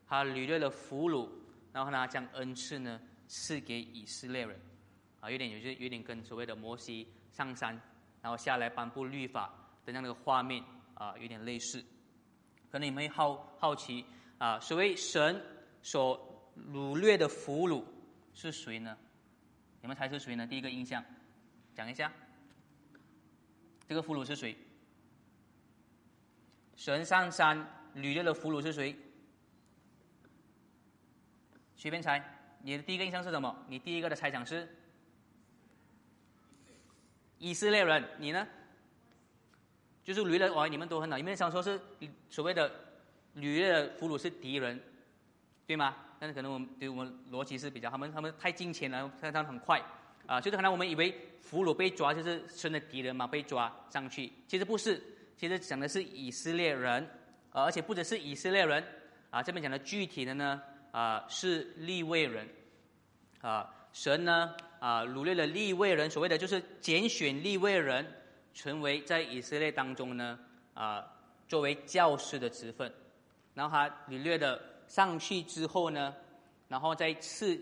[0.05, 1.27] 他掳掠了俘虏，
[1.73, 4.61] 然后呢，将恩赐呢赐给以色列人，
[5.21, 7.81] 啊，有点有些有点跟所谓的摩西上山，
[8.21, 9.51] 然后下来颁布律法
[9.87, 10.63] 的那样的画面
[10.93, 11.83] 啊，有点类似。
[12.71, 14.05] 可能你们好好奇
[14.37, 15.41] 啊，所谓神
[15.81, 17.83] 所掳掠的俘虏
[18.35, 18.95] 是谁呢？
[19.81, 20.47] 你们猜是谁呢？
[20.47, 21.03] 第一个印象，
[21.75, 22.13] 讲一下，
[23.93, 24.57] 这个俘虏是谁？
[26.77, 27.59] 神上山
[27.95, 28.97] 掳掠的俘虏是谁？
[31.77, 32.25] 随便猜，
[32.63, 33.55] 你的第一个印象是什么？
[33.69, 34.67] 你第一个的猜想是
[37.37, 38.49] 以色列人，你呢？
[40.03, 41.79] 就是掳掠哦，你们都很好，你们想说是
[42.31, 42.71] 所谓的
[43.37, 44.83] 掳掠俘虏是敌人，
[45.67, 45.95] 对吗？
[46.19, 49.85] 但是可能我们对我们逻辑是比较，他们他们太金钱了，他们很快
[50.27, 55.03] 啊，就是可能我们以为俘虏被抓就是生的敌人嘛，被抓上去，其实不是，
[55.37, 57.07] 其实讲的是以色列人，
[57.51, 58.83] 而且不只是以色列人
[59.31, 62.49] 啊，这边讲的具体的呢啊是立位人
[63.41, 68.07] 啊，神呢啊掳掠了立位人，所谓的就是拣选立位人
[68.55, 70.39] 成为在以色列当中呢
[70.75, 71.05] 啊
[71.49, 72.91] 作为教师的职分，
[73.55, 76.15] 然后他掳掠的上去之后呢，
[76.69, 77.61] 然后再赐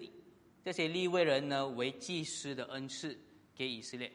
[0.62, 3.18] 这些立位人呢为祭司的恩赐
[3.54, 4.10] 给以色列。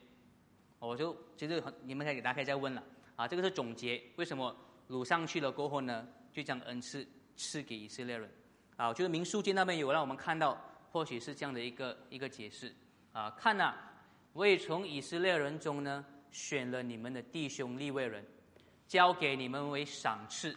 [0.80, 2.84] 我就其实，你们可以大家可以再问了
[3.16, 4.56] 啊，这个是总结，为什么
[4.90, 8.30] 掳上去了过后呢，就将恩赐赐给以色列人
[8.76, 8.94] 啊？
[8.94, 10.56] 就是民书记那边有让我们看到，
[10.92, 12.72] 或许是这样的一个一个解释
[13.14, 13.32] 啊。
[13.32, 13.74] 看呐，
[14.34, 18.24] 我也从以色列人中呢选了你们的弟兄立位人，
[18.88, 20.56] 交给你们为赏赐，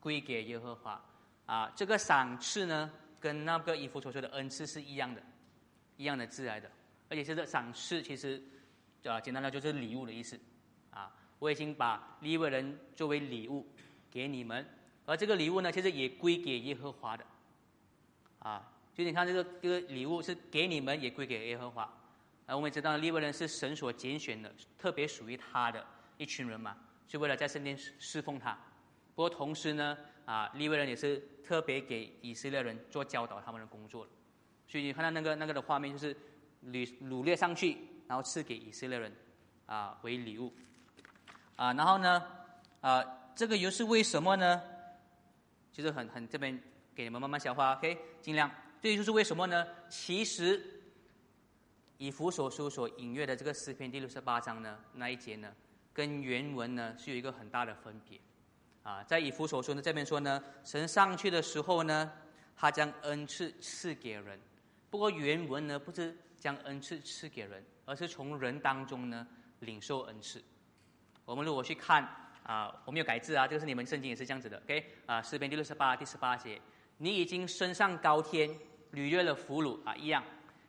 [0.00, 1.04] 归给耶和华
[1.44, 1.70] 啊。
[1.76, 5.22] 这个赏赐呢，跟那个以弗所说的恩赐是一样的，
[5.96, 6.70] 一样的字来的，
[7.08, 8.42] 而且是这赏赐其实。
[9.04, 10.36] 啊，简单的就是礼物的意思，
[10.90, 13.64] 啊，我已经把利未人作为礼物
[14.10, 14.66] 给你们，
[15.04, 17.24] 而这个礼物呢，其实也归给耶和华的，
[18.40, 21.82] 啊，就你看这个这个礼物是给你们，也归给耶和华，
[22.46, 26.76] 啊，我们知道利未人是神所拣选的，特别属于他的一群人嘛，
[27.06, 28.58] 是为了在圣殿侍奉他。
[29.14, 34.06] 不过同时呢，啊，利未人也是特别给以色列人做教导他们的工作
[34.68, 36.14] 所以你看到那个那个的画面，就是
[36.66, 37.78] 掳掳掠上去。
[38.08, 39.12] 然后赐给以色列人，
[39.66, 40.54] 啊，为礼物，
[41.56, 42.24] 啊，然后呢，
[42.80, 44.62] 啊，这个又是为什么呢？
[45.72, 46.56] 就是很很这边
[46.94, 48.48] 给你们慢慢消化，OK，尽量。
[48.80, 49.66] 这就是为什么呢？
[49.88, 50.84] 其实
[51.98, 55.52] 以弗所书所引阅的这个诗篇第六十八章呢，那一节呢，
[55.92, 58.20] 跟原文呢是有一个很大的分别。
[58.86, 62.12] 啊，在以弗所书呢这边说呢，神上去的时候呢，
[62.54, 64.38] 他将恩赐赐给人。
[64.88, 67.64] 不过原文呢不是将恩赐赐给人。
[67.88, 69.24] 而是从人当中呢
[69.60, 70.42] 领受恩赐。
[71.24, 72.02] 我们如果去看
[72.42, 74.84] 啊，我没有改字啊，这个是你们圣经也是这样子的，OK？
[75.06, 76.60] 啊，诗篇第六十八第十八节，
[76.98, 78.50] 你已经升上高天，
[78.90, 80.20] 履约了俘虏啊，一样。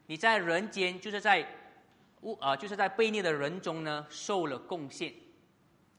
[0.05, 1.43] 你在人间，就是在
[2.21, 5.11] 物啊，就是在悖逆的人中呢，受了贡献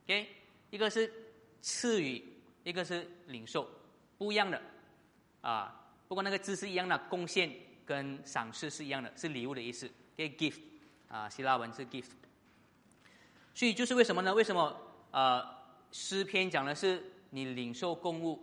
[0.05, 0.29] ，OK？
[0.71, 1.13] 一个是
[1.61, 2.23] 赐予，
[2.65, 3.69] 一个是领受，
[4.17, 4.61] 不一样的
[5.41, 5.93] 啊。
[6.09, 7.51] 不过那个字是一样的，贡献
[7.85, 10.61] 跟赏赐是一样的，是礼物的意思，OK？Gift。
[11.09, 12.11] 啊，希腊文是 gift，
[13.55, 14.35] 所以就是为什么呢？
[14.35, 14.79] 为什么
[15.11, 15.43] 呃
[15.91, 18.39] 诗篇讲的是你领受公物，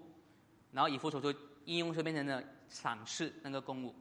[0.72, 1.32] 然后以弗所说
[1.66, 3.94] 应用就变成了赏赐那个公物，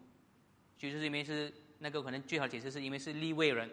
[0.79, 3.71] 就是因为是那个可能最好解释是因为是立位人，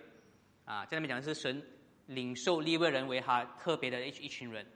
[0.65, 1.65] 啊，在那边讲的是神
[2.08, 4.67] 领受立位人为他特别的一一群人，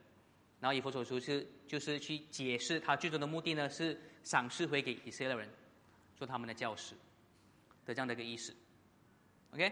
[0.60, 5.50] 然后以弗所书是就是去解释他最终的目的呢是赏赐回给以色列人，
[6.16, 6.96] 做他们的教师
[7.86, 8.56] 的这样的一个意思
[9.54, 9.72] ，OK。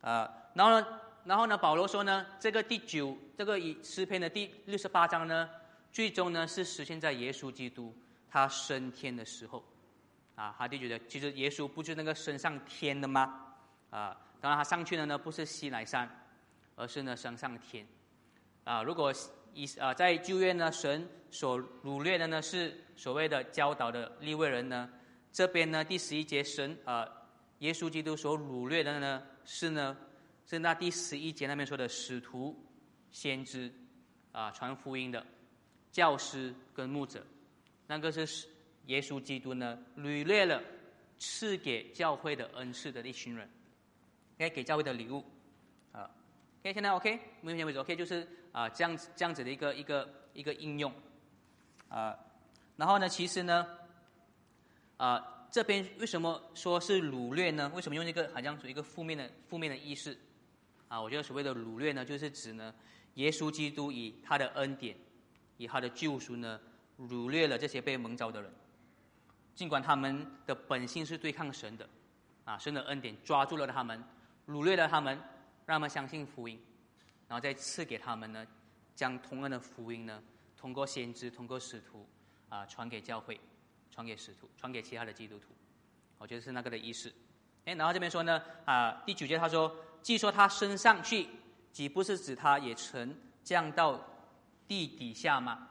[0.00, 5.48] 啊，然后呢，然后呢，保罗说呢，这个第九，这个以诗篇的第六十八章呢，
[5.90, 7.94] 最终呢是实现在耶稣基督
[8.30, 9.64] 他升天的时候，
[10.34, 13.54] 啊，他就觉得其实耶稣不是那个升上天的吗？
[13.88, 16.06] 啊，当然他上去的呢不是西乃山，
[16.76, 17.86] 而是呢升上天，
[18.64, 19.10] 啊，如果
[19.54, 24.90] 以啊在旧约呢，神所掳掠的呢是所谓的教导的立位人呢，
[25.32, 27.08] 这边呢第十一节神啊。
[27.60, 29.96] 耶稣基督所掳掠的呢，是呢，
[30.44, 32.54] 是那第十一节那边说的使徒、
[33.10, 33.72] 先知，
[34.32, 35.24] 啊，传福音的
[35.90, 37.24] 教师跟牧者，
[37.86, 38.48] 那个是
[38.86, 40.60] 耶稣基督呢掳掠了
[41.16, 43.48] 赐给教会的恩赐的一群人，
[44.36, 45.24] 该给教会的礼物，
[45.92, 46.10] 啊
[46.60, 50.90] ，OK，现在 OK，目前为止 OK，就是啊这样子这样子的一个一个一个应用，
[51.90, 52.18] 啊，
[52.78, 53.66] 然后呢，其实呢，
[54.96, 55.32] 啊。
[55.50, 57.70] 这边为什么说是掳掠呢？
[57.72, 60.18] 为什么用一个好像属于一个负面的负面的意思？
[60.88, 62.74] 啊，我觉得所谓的掳掠呢，就是指呢，
[63.14, 64.96] 耶稣基督以他的恩典，
[65.56, 66.60] 以他的救赎呢，
[66.98, 68.52] 掳掠了这些被蒙召的人。
[69.54, 71.88] 尽管他们的本性是对抗神的，
[72.44, 74.02] 啊，神的恩典抓住了他们，
[74.48, 75.16] 掳掠了他们，
[75.66, 76.60] 让他们相信福音，
[77.34, 78.46] 然后再赐给他们呢，
[78.94, 80.22] 将同样的福音呢，
[80.56, 82.06] 通过先知，通过使徒，
[82.48, 83.40] 啊，传给教会。
[83.90, 85.46] 传给使徒，传给其他的基督徒，
[86.18, 87.12] 我觉得是那个的意思。
[87.64, 91.28] 哎，然后这边说呢，啊，第九节他说，既说他升上去，
[91.72, 94.00] 岂不是指他也曾降到
[94.68, 95.68] 地底下吗？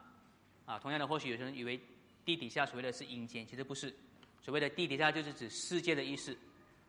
[0.65, 1.80] 啊，同样的，或许有些人以为
[2.26, 3.93] 地底下所谓的是阴间，其实不是，
[4.41, 6.38] 所谓的地底下就是指世界的意思。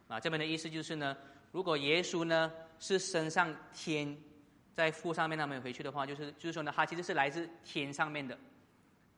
[0.09, 1.17] 啊，这边的意思就是呢，
[1.53, 4.17] 如果耶稣呢是升上天，
[4.75, 8.37] 在父上面那边回去的话，就是就是说呢，他其实是来自天上面的。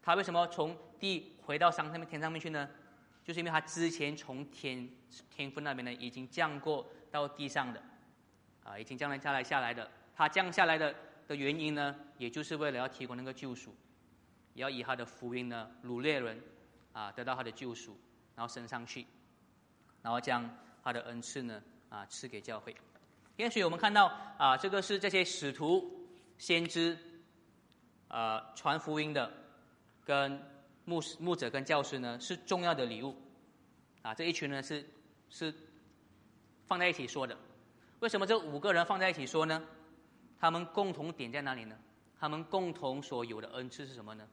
[0.03, 2.69] 他为什么从地回到上上面天上面去呢？
[3.25, 4.89] 就是因为他之前从天
[5.31, 7.83] 天父那边呢已经降过到地上的，
[8.63, 9.91] 啊，已经降来下来下来的。
[10.15, 10.95] 他降下来的
[11.27, 13.75] 的原因呢，也就是为了要提供那个救赎，
[14.55, 16.41] 也要以他的福音呢，掳掠人
[16.93, 17.99] 啊，得到他的救赎，
[18.37, 19.05] 然后升上去，
[20.03, 20.49] 然后将
[20.85, 22.77] 他的恩赐呢啊赐给教会。
[23.37, 24.07] 也许我们看到
[24.39, 26.97] 啊，这个是这些使徒、先知
[28.09, 29.31] 啊传福音的，
[30.05, 30.41] 跟
[30.85, 33.15] 牧师、牧者跟教师呢是重要的礼物
[34.03, 34.15] 啊。
[34.15, 34.89] 这一群呢是
[35.29, 35.55] 是
[36.67, 37.37] 放在一起说的。
[38.01, 39.63] 为什么这五个人放在一起说呢？
[40.39, 41.79] 他们共同点在哪里呢？
[42.19, 44.27] 他们共同所有的恩赐是什么呢？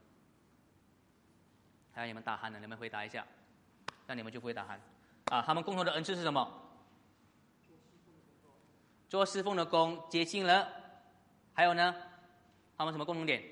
[1.94, 3.26] 还有你们打鼾的，你们回答一下。
[4.08, 4.78] 那你们就不会打鼾
[5.34, 5.42] 啊？
[5.42, 6.63] 他们共同的恩赐是什么？
[9.14, 10.68] 做侍奉的工，接近了。
[11.54, 11.94] 还有呢？
[12.76, 13.44] 他们什么共同点？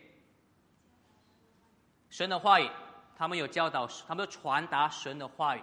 [2.09, 2.67] 神的话语，
[3.15, 5.61] 他们有教导，他们传达神的话语，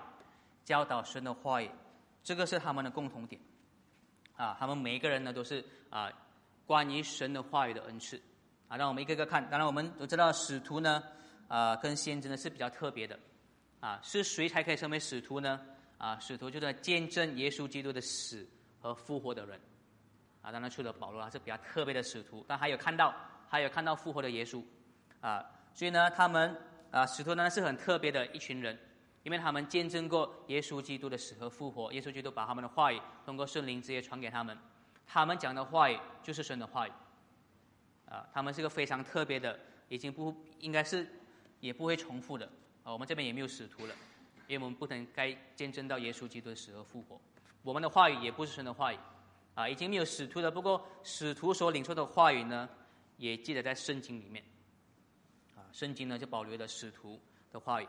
[0.65, 1.69] 教导神的话语，
[2.23, 3.43] 这个是他们的共同点。
[4.37, 6.09] 啊，他们每一个人呢都是啊，
[6.65, 8.23] 关于神的话语的恩赐，
[8.69, 9.43] 啊，让我们一个个看。
[9.51, 11.03] 当然，我们都知道使徒呢，
[11.49, 13.19] 啊，跟先知呢是比较特别的，
[13.81, 15.61] 啊，是谁才可以成为使徒呢？
[15.99, 18.49] 啊，使徒就是见证耶稣基督的死
[18.81, 19.61] 和复活的人，
[20.51, 23.15] 当然除了保罗，他是比较特别的使徒，但还有看到，
[23.49, 24.63] 还有看到复活的耶稣，
[25.21, 26.57] 啊，所以呢，他们
[26.91, 28.79] 啊，使徒呢是很特别的一群人。
[29.25, 34.57] 因为他们见证过耶稣基督的死和复活，耶稣基督把他们的话语通过圣灵直接传给他们，
[35.07, 36.93] 他们讲的话语就是神的话语，
[38.09, 39.59] 啊，他们是个非常特别的，
[39.89, 41.07] 已经不应该是
[41.61, 42.49] 也不会重复的
[42.85, 42.93] 啊。
[42.93, 43.95] 我们这边也没有使徒了，
[44.47, 47.21] 因为我们不能该见证到耶稣基督的死和复活，
[47.63, 48.99] 我们的话语也不是神的话语，
[49.59, 50.53] 啊，已经没有使徒了。
[50.53, 52.69] 不过使徒所领受的话语呢，
[53.17, 54.45] 也记得在圣经里面，
[55.57, 57.89] 啊，圣经呢就保留了使徒的话语。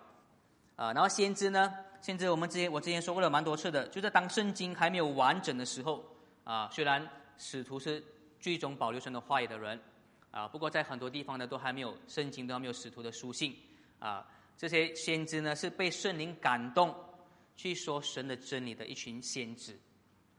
[0.76, 1.72] 啊，然后先知呢？
[2.02, 6.04] 先知我们之前我之前说过了蛮多次的，就是当圣经还没有完整的时候，
[6.44, 8.04] 啊，虽然使徒是
[8.40, 9.80] 最终保留神的话语的人，
[10.32, 13.56] 啊，不过在很多地方呢都还没有圣经都还没有使徒的书信，
[14.00, 14.26] 啊，
[14.58, 16.96] 这些先知呢是被圣灵感动
[17.56, 19.78] 去说神的真理的一群先知，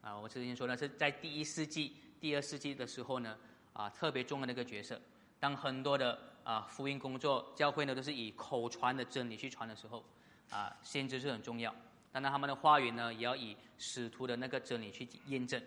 [0.01, 3.37] 啊，我之前说呢是在第一世纪、第二世纪的时候呢，
[3.73, 4.99] 啊，特别重要的一个角色，
[5.39, 10.03] 当很多的啊福音工作教会呢都是以口传的真理去传的时候。
[10.49, 11.73] 啊，先知是很重要，
[12.11, 15.63] 当然他们的话语呢，也要以使徒的那个真理去验证。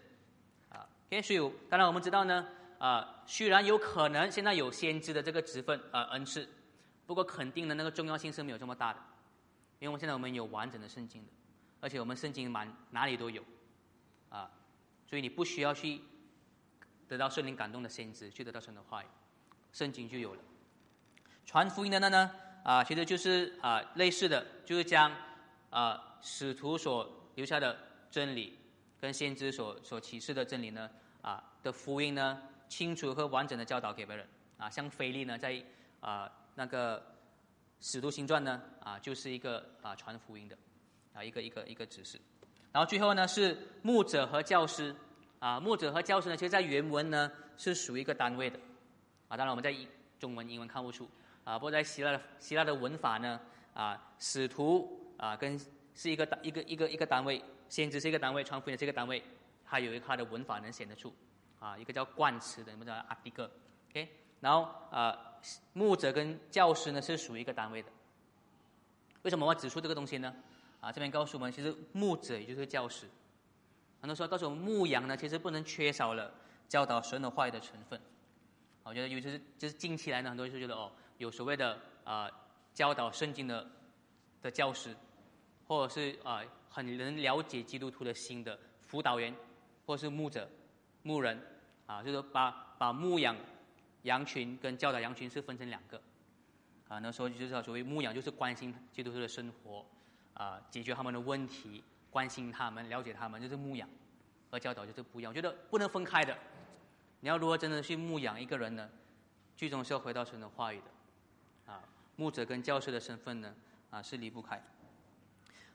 [0.68, 0.86] 啊，
[1.22, 6.46] 所以当然我们知道呢，啊，虽然有可能现在有先知的这个职分啊恩赐，
[7.06, 9.00] 不过肯定的那个重要性是没有这么大的，
[9.78, 11.32] 因为现在我们有完整的圣经的，
[11.80, 13.42] 而且我们圣经满哪里都有，
[14.34, 14.50] 啊，
[15.06, 16.00] 所以你不需要去
[17.06, 19.06] 得到圣灵感动的先知去得到神的话语，
[19.72, 20.42] 圣经就有了。
[21.46, 22.30] 传福音的呢？
[22.64, 25.14] 啊，其实就是啊，类似的，就是将
[25.70, 27.78] 啊使徒所留下的
[28.10, 28.58] 真理，
[29.00, 30.90] 跟先知所所启示的真理呢，
[31.22, 34.26] 啊的福音呢，清楚和完整的教导给别人。
[34.56, 35.62] 啊，像腓力呢，在
[36.00, 37.14] 啊那个
[37.80, 40.56] 使徒行传呢，啊就是一个啊传福音的
[41.12, 42.20] 啊一个一个一个指示。
[42.74, 44.92] 然后最后呢是牧者和教师，
[45.38, 48.58] 啊牧者和教师呢，其实在原文呢是属于一个单位的。
[49.28, 49.72] 啊，当然我们在
[50.18, 51.08] 中文、英文看不出。
[51.44, 53.40] 啊，不过在希腊的希腊的文法呢，
[53.74, 55.56] 啊，使徒啊，跟
[55.94, 59.22] 是一个单一个一个一个单位，先知是一个单位，传福音是一个单位，
[59.64, 61.14] 还有一个它的文法能显得出，
[61.60, 63.48] 啊，一个叫冠词的，我们叫阿迪个
[63.90, 64.08] ，OK，
[64.40, 65.16] 然后啊，
[65.74, 67.88] 牧者跟教师呢是属于一个单位的，
[69.22, 70.34] 为什么我要指出这个东西呢？
[70.84, 73.06] 啊，这边告诉我们，其实牧者也就是教师，
[74.00, 76.30] 很多时候告诉我们牧羊呢，其实不能缺少了
[76.68, 77.98] 教导神的话语的成分，
[78.82, 80.92] 我觉得尤其是就是近期来呢，很多人就觉得哦。
[81.18, 82.28] 有所谓的啊
[82.74, 83.64] 教导圣经的
[84.42, 84.92] 的教师，
[85.68, 89.32] 或者是啊很能了解基督徒的心的辅导员，
[89.86, 90.50] 或者是牧者、
[91.04, 91.40] 牧人
[91.86, 93.36] 啊，就是把把牧羊
[94.02, 96.02] 羊群跟教导羊群是分成两个
[96.88, 96.98] 啊。
[96.98, 99.86] 那时候就是所谓牧羊，就是关心基督徒的生活
[100.34, 103.88] 啊，解决他们的问题，关心他们，了解他们，就是牧养
[104.50, 105.30] 和教导就是不一样。
[105.30, 106.36] 我觉得不能分开的。
[107.20, 108.88] 你要如何真的去牧养一个人呢？
[109.56, 111.72] 最终是要回到神的话语的。
[111.72, 111.80] 啊，
[112.16, 113.54] 牧者跟教师的身份呢，
[113.90, 114.62] 啊是离不开。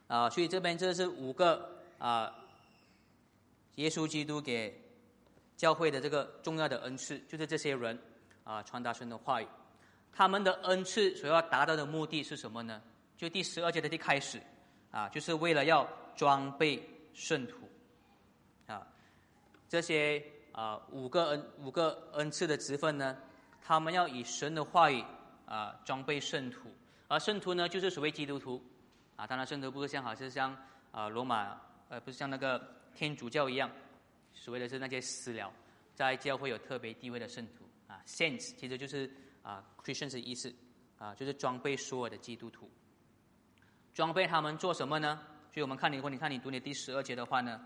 [0.08, 2.36] 啊，所以这边这是五个啊，
[3.76, 4.82] 耶稣基督给
[5.56, 7.98] 教会的这个重要的恩赐，就是这些人
[8.44, 9.48] 啊传达神的话语。
[10.12, 12.82] 他们的恩赐所要达到的目的是什么呢？
[13.20, 14.42] 就第十二节的一开始
[14.92, 16.82] 啊，就是为了要装备
[17.14, 17.68] 圣徒。
[18.66, 18.88] 啊，
[19.68, 23.18] 这些啊五个恩五个恩赐的职分呢，
[23.62, 25.04] 他们要以神的话语。
[25.46, 26.70] 啊，装备圣徒，
[27.08, 28.64] 而圣徒呢，就是所谓基督徒，
[29.16, 30.56] 啊，当然圣徒不是像好像像
[30.92, 33.68] 啊罗马，呃，不是像那个天主教一样，
[34.32, 35.52] 所谓的是那些私了，
[35.96, 40.54] 在教会有特别地位的圣徒，啊，saints 其实就是啊 Christians 的意思
[41.00, 42.70] 啊，就是装备所有的基督徒。
[43.94, 45.20] 装备他们做什么呢？
[45.54, 47.60] 所以我们看你，如果你看你读你第十二节的话呢，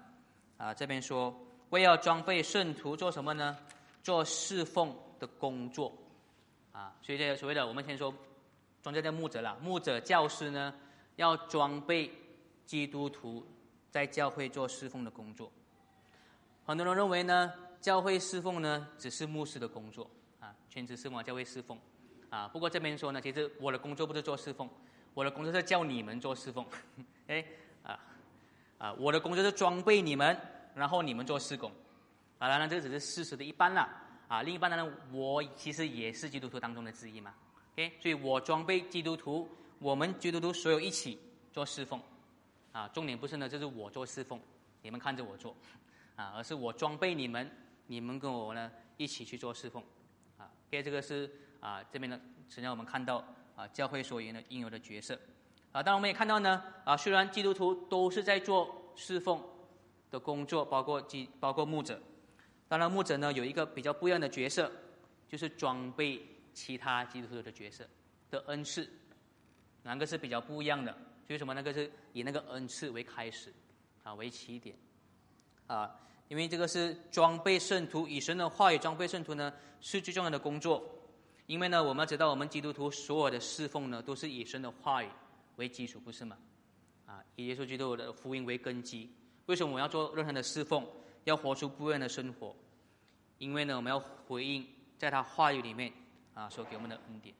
[0.58, 1.34] 啊，这边说
[1.70, 3.58] 为要装备圣徒做什么呢？
[4.02, 5.94] 做侍奉的工作，
[6.72, 8.14] 啊，所以这所谓的我们先说，
[8.82, 10.74] 装这的牧者啦，牧者教师呢，
[11.16, 12.12] 要装备
[12.66, 13.46] 基督徒
[13.90, 15.52] 在教会做侍奉的工作。
[16.66, 20.10] 很多人认为呢，教会侍奉呢只是牧师的工作，
[20.40, 21.80] 啊，全职侍奉教会侍奉，
[22.30, 24.70] 啊，不过这边说呢，其实我的工作不是做侍奉，
[25.14, 26.66] 我的工作是叫你们做侍奉，
[27.28, 27.46] 哎，
[27.84, 28.00] 啊，
[28.78, 30.38] 啊，我的工作是装备你们，
[30.76, 31.72] 然后你们做施工。
[32.40, 33.88] 啊，当然这只是事实的一半啦。
[34.28, 37.34] 啊，另一半呢，我其实也是基督徒当中的之一嘛。
[37.74, 39.48] OK，所以我装备基督徒，
[39.80, 41.20] 我们基督徒所有一起
[41.52, 42.02] 做侍奉。
[42.72, 44.42] 啊，重点不是呢，就是我做侍奉，
[44.82, 45.56] 你们看着我做，
[46.16, 47.50] 啊，而是我装备你们，
[47.86, 49.84] 你们跟我呢一起去做侍奉。
[50.40, 53.24] 啊，OK，这个是啊这边呢，实际上我们看到
[53.56, 55.18] 啊教会所应的应有的角色。
[55.72, 59.42] 啊，当然我们也看到呢，啊，虽然基督徒都是在做侍奉
[60.12, 62.00] 的工作，包括基包括牧者。
[62.68, 64.72] 当然，牧者呢有一个比较不一样的角色，
[65.28, 66.22] 就是装备
[66.54, 67.88] 其他基督徒的角色
[68.30, 68.88] 的恩赐，
[69.84, 70.92] 两个是比较不一样的。
[71.28, 71.54] 就为什么？
[71.54, 73.54] 那个是以那个恩赐为开始，
[74.04, 74.76] 啊为起点，
[75.68, 80.84] 啊，因为这个是装备圣徒，以神的话语装备圣徒呢是最重要的工作。
[81.54, 85.08] 因为呢，我们要知道，我们基督徒所有的侍奉呢都是以神的话语
[85.58, 86.36] 为基础，不是吗？
[87.06, 89.08] 啊，以耶稣基督的福音为根基。
[89.46, 90.84] 为什么我要做任何的侍奉？
[91.26, 92.56] 要活出不一样的生活，
[93.38, 95.94] 因为呢，我们要回应在他话语里面
[96.34, 97.36] 啊所给我们的恩典。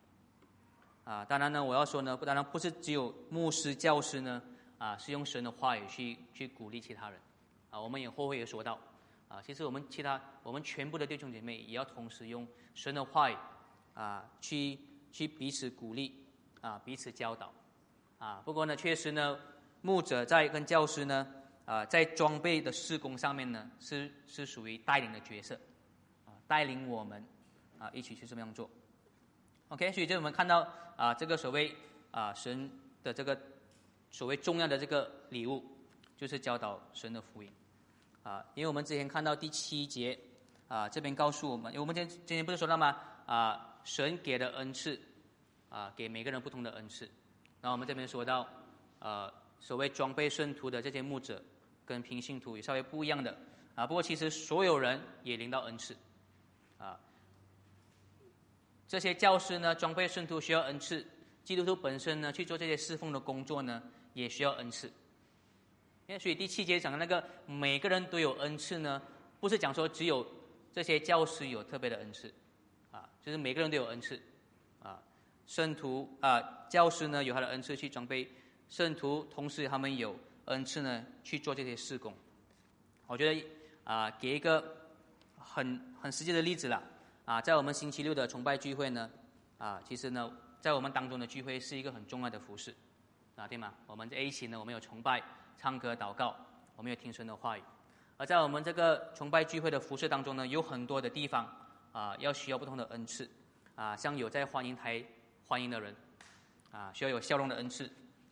[1.06, 4.40] 啊，当然呢，我要说呢，当然不是只有牧师、教师呢
[4.78, 7.20] 啊是用神的话语去去鼓励其他人。
[7.72, 8.80] 啊，我们也后会也说到，
[9.28, 13.36] 啊，其实我们其他我们全部的弟兄姐妹也要同时用神的话语
[13.94, 14.80] 啊去
[15.12, 16.26] 去彼此鼓励
[16.62, 17.54] 啊彼此教导。
[18.18, 19.40] 啊，不过呢，确实呢，
[19.82, 21.28] 牧者在跟教师呢。
[21.66, 25.58] 啊，在装备的施工上面呢，是是属于带领的角色，
[26.26, 27.26] 啊，带领我们
[27.80, 28.70] 啊一起去这么样做。
[29.70, 31.74] OK，所以就我们看到啊，这个所谓
[32.12, 32.70] 啊神
[33.02, 33.42] 的这个
[34.12, 35.64] 所谓重要的这个礼物，
[36.18, 37.50] 就是教导神的福音
[38.24, 38.46] 啊。
[38.56, 40.20] 因为我们之前看到第七节
[40.68, 43.00] 啊，这边告诉我们，因为我们今今天不是说了吗？
[43.26, 45.00] 啊，神给的恩赐
[45.70, 47.10] 啊，给每个人不同的恩赐。
[47.62, 48.48] 那我们这边说到
[49.00, 51.44] 呃，所谓装备圣徒的这些牧者。
[51.86, 53.38] 跟平信徒也稍微不一样的
[53.76, 55.94] 啊，不过其实所有人也领到恩赐，
[56.78, 56.98] 啊，
[58.88, 61.06] 这些教师呢装备圣徒需要恩赐，
[61.44, 64.88] 基督徒本身呢去做这些侍奉的工作呢也需要恩赐。
[66.08, 69.02] 因为所以第七节讲的那个每个人都有恩赐呢，
[69.42, 70.26] 不是讲说只有
[70.72, 72.34] 这些教师有特别的恩赐，
[73.24, 74.22] 就是每个人都有恩赐，
[74.82, 75.02] 啊，
[75.48, 78.30] 圣徒啊教师呢有他的恩赐去装备。
[78.70, 80.16] 圣徒，同时他们有。
[80.48, 82.14] 恩赐呢去做这些事工，
[83.08, 83.48] 我觉得
[83.86, 84.62] 啊，给一个
[85.38, 86.84] 很很实际的例子了
[87.24, 89.10] 啊，在我们星期六的崇拜聚会呢
[89.58, 92.76] 啊，其实呢，在我们当中的聚会是一个很重要的服饰。
[93.38, 93.74] 啊，对吗？
[93.88, 95.24] 我们在 A 型呢，我们有崇拜、
[95.58, 96.36] 唱歌、祷告，
[96.76, 97.62] 我们有听神的话语；
[98.18, 101.50] 而在我们这个崇拜聚会的服饰当中呢，有很多的地方
[101.94, 103.30] 啊，要需要不同的恩赐
[103.76, 105.02] 啊，像有在欢迎台
[105.48, 105.96] 欢迎的人
[106.72, 107.90] 啊，需要有笑容的恩赐。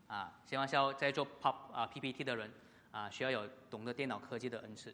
[0.08, 2.52] 啊，希望要在做 pop 啊 PPT 的人
[2.92, 4.94] 啊，需要有懂得电脑科技的恩赐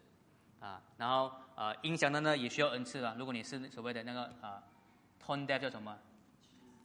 [0.60, 0.80] 啊。
[0.96, 3.16] 然后呃，音响的呢也需要恩赐啊。
[3.18, 4.62] 如果你是所谓的那个啊
[5.20, 5.98] ，tone deaf 叫什么？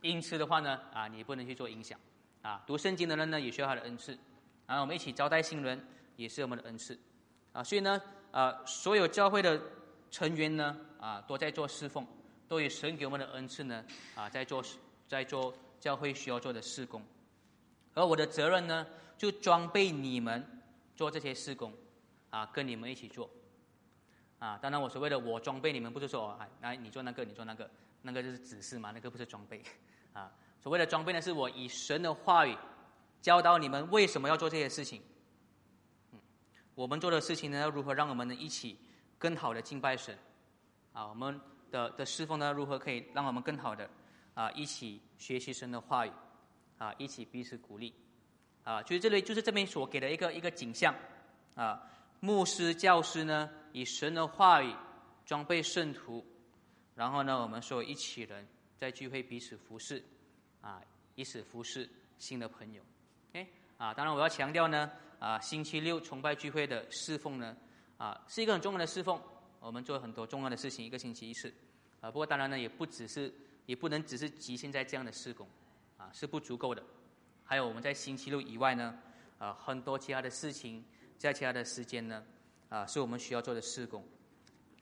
[0.01, 1.99] 音痴的话呢啊，你不能去做音响
[2.41, 2.63] 啊。
[2.65, 4.17] 读圣经的人呢也需要他的恩赐。
[4.65, 5.79] 然后我们一起招待新人
[6.15, 6.97] 也是我们的恩赐
[7.51, 7.63] 啊。
[7.63, 9.61] 所以呢啊，所有教会的
[10.09, 12.07] 成员呢啊都在做侍奉，
[12.47, 13.83] 都有神给我们的恩赐呢
[14.15, 14.63] 啊在做
[15.05, 17.03] 在做教会需要做的事工。
[17.93, 18.87] 而我的责任呢，
[19.17, 20.41] 就装备你们
[20.95, 21.73] 做这些施工，
[22.29, 23.29] 啊，跟你们一起做，
[24.39, 27.69] 啊，当然我所谓的我装备你们，不是说啊，来你做那个，你做那个，
[28.03, 29.61] 那个就是指示嘛，那个不是装备，
[30.13, 30.31] 啊，
[30.61, 32.57] 所谓的装备呢，是我以神的话语
[33.21, 35.01] 教导你们为什么要做这些事情，
[36.13, 36.19] 嗯，
[36.75, 38.79] 我们做的事情呢，要如何让我们能一起
[39.19, 40.17] 更好的敬拜神，
[40.93, 41.39] 啊，我们
[41.69, 43.89] 的的侍奉呢，如何可以让我们更好的
[44.33, 46.11] 啊一起学习神的话语。
[46.79, 47.93] 啊，一起彼此鼓励，
[48.63, 50.93] 啊，就是这里就是这边所给的一个一个景象，
[51.55, 51.81] 啊，
[52.19, 54.75] 牧师教师呢以神的话语
[55.23, 56.25] 装备圣徒，
[56.93, 60.03] 然后呢，我们说一起人在聚会彼此服侍，
[60.59, 60.81] 啊，
[61.15, 62.83] 以此服侍新的朋友
[63.29, 67.55] ，OK，啊，当然我要强调呢，啊，星期六崇拜聚会的侍奉呢，
[67.97, 69.21] 啊，是一个很重要的侍奉，
[69.65, 71.51] 我们做很多重要的事情，一个星期一次，
[72.01, 73.33] 啊，不过当然呢，也不只是，
[73.65, 75.47] 也不能只是局限在这样的施工，
[75.95, 76.83] 啊，是不足够的。
[77.45, 78.99] 还有我们在星期六以外呢，
[79.39, 80.83] 啊，很多其他的事情，
[81.17, 82.21] 在其他的时间呢，
[82.67, 84.03] 啊，是我们需要做的施工。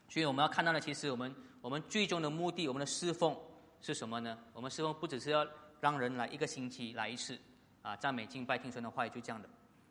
[0.09, 3.37] 所以我们要看到呢，其实我们我们最终的目的，我们的侍奉
[3.81, 4.35] 是什么呢？
[4.51, 5.47] 我们侍奉不只是要
[5.79, 7.39] 让人来一个星期来一次，
[7.83, 9.47] 啊，赞美敬拜听神的话语就这样的，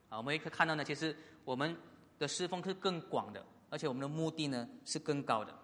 [0.08, 1.76] 啊，我们也可以看到呢，其实我们
[2.18, 5.54] 的侍奉是更广的，而且我们的目的呢是更高的。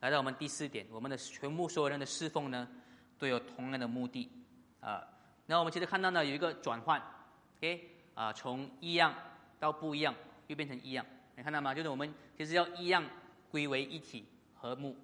[0.00, 2.68] 来到我们第四点，我们的全部所有人的侍奉呢，
[3.18, 4.30] 都有同样的目的
[4.80, 5.02] 啊。
[5.46, 7.02] 那我们其实看到呢，有一个转换
[7.56, 9.12] ，OK 啊，从一样
[9.58, 10.14] 到不一样，
[10.46, 11.04] 又变成一样，
[11.36, 11.74] 你看到吗？
[11.74, 13.04] 就是我们其实要一样
[13.50, 14.24] 归为一体
[14.54, 14.94] 和睦。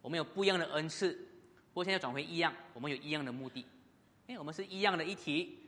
[0.00, 3.66] 我们有不一样的恩赐，不过现在转回一样，我们有一样的目的。
[4.28, 5.58] 哎，我们是一样的一体，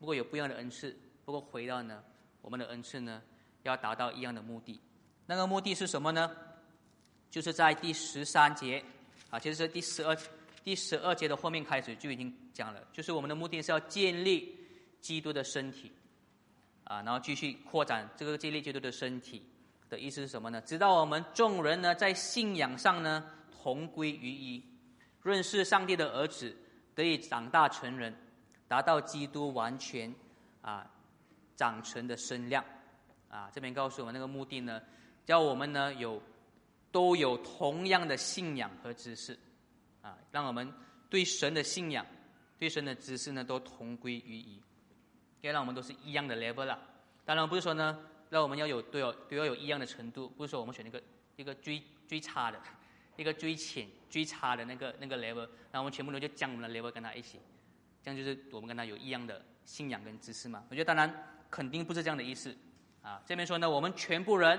[0.00, 0.96] 不过有不一样的恩赐。
[1.24, 2.02] 不过回到呢，
[2.40, 3.22] 我们的恩赐呢，
[3.62, 4.80] 要达到一样的目的。
[5.30, 6.28] 那个目的是什么呢？
[7.30, 8.84] 就是在第十三节，
[9.30, 10.18] 啊，其实是第十二、
[10.64, 14.58] 第十二节的后面开始就已经讲了，就是我们的目的是要建立
[15.00, 15.92] 基督的身体，
[16.82, 19.40] 啊，然后继续扩展这个建立基督的身体
[19.88, 20.60] 的意思是什么呢？
[20.62, 24.60] 直到我们众人呢在信仰上呢同归于一，
[25.22, 26.56] 认识上帝的儿子，
[26.96, 28.12] 得以长大成人，
[28.66, 30.12] 达到基督完全
[30.60, 30.90] 啊
[31.54, 32.64] 长成的身量，
[33.28, 34.82] 啊，这边告诉我们那个目的呢，
[35.30, 36.20] 叫我们呢有。
[36.92, 39.38] 都有同样的信仰和知识，
[40.02, 40.74] 啊，让我们
[41.08, 42.04] 对神的信仰、
[42.58, 44.60] 对神的知识呢，都同归于一，
[45.42, 46.76] 要让我们都是一样的 level 了。
[47.24, 47.96] 当然不是说呢，
[48.28, 51.00] 让我们要有都有都要有一样的程度，不是说我们选一个
[51.36, 52.60] 一个最最差的，
[53.14, 57.38] 一个最浅最差的那个那个 level，然后我们全部人就将我们的 level 跟他一起，
[58.02, 60.64] 这样就是我们跟他有一样的信仰跟知识嘛？
[60.70, 61.08] 我觉得当然
[61.48, 62.52] 肯定不是这样的意思，
[63.00, 64.58] 啊，这边说呢，我们全部人。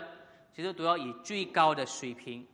[0.53, 2.45] 其实都要以最高的水平、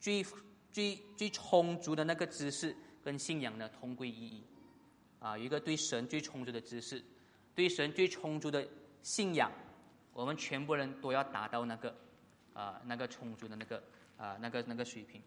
[0.00, 0.24] 最
[0.72, 4.44] 最最充足的那个知识跟信仰呢同归于一，
[5.20, 7.02] 啊，一个对神最充足的知识，
[7.54, 8.66] 对神最充足的
[9.02, 9.50] 信仰，
[10.12, 11.94] 我们全部人都要达到那个
[12.52, 13.82] 啊那个充足的那个
[14.16, 15.22] 啊那个那个水平，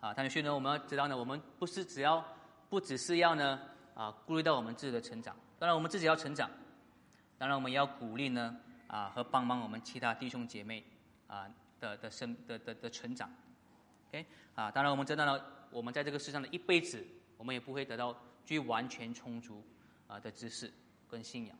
[0.00, 2.24] 啊，但是呢，我们要知道呢，我们不是只要
[2.70, 3.60] 不只是要呢
[3.92, 6.50] 啊顾虑到我们自己的成长，当然我们自己要成长，
[7.36, 8.56] 当然我们也要鼓励呢
[8.86, 10.82] 啊和帮忙我们其他弟兄姐妹。
[11.28, 11.48] 啊
[11.78, 13.30] 的的生的的的成长
[14.08, 14.26] ，OK
[14.56, 17.06] 啊，当然我们知道呢，我们在这个世上的一辈子，
[17.36, 19.62] 我们也不会得到最完全充足
[20.08, 20.72] 啊的知识
[21.08, 21.56] 跟信仰。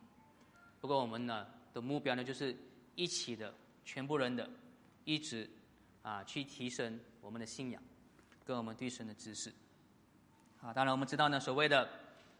[0.81, 2.53] 不过我们呢的目标呢，就是
[2.95, 3.53] 一起的
[3.85, 4.49] 全部人的，
[5.05, 5.49] 一直
[6.01, 7.81] 啊去提升我们的信仰
[8.43, 9.53] 跟我们对神的知识。
[10.61, 11.87] 啊，当然我们知道呢，所谓的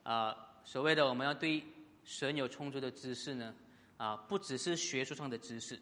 [0.03, 1.63] 啊所谓的我们要对
[2.03, 3.55] 神有充足的知识呢，
[3.97, 5.79] 啊不只是学术上的知识。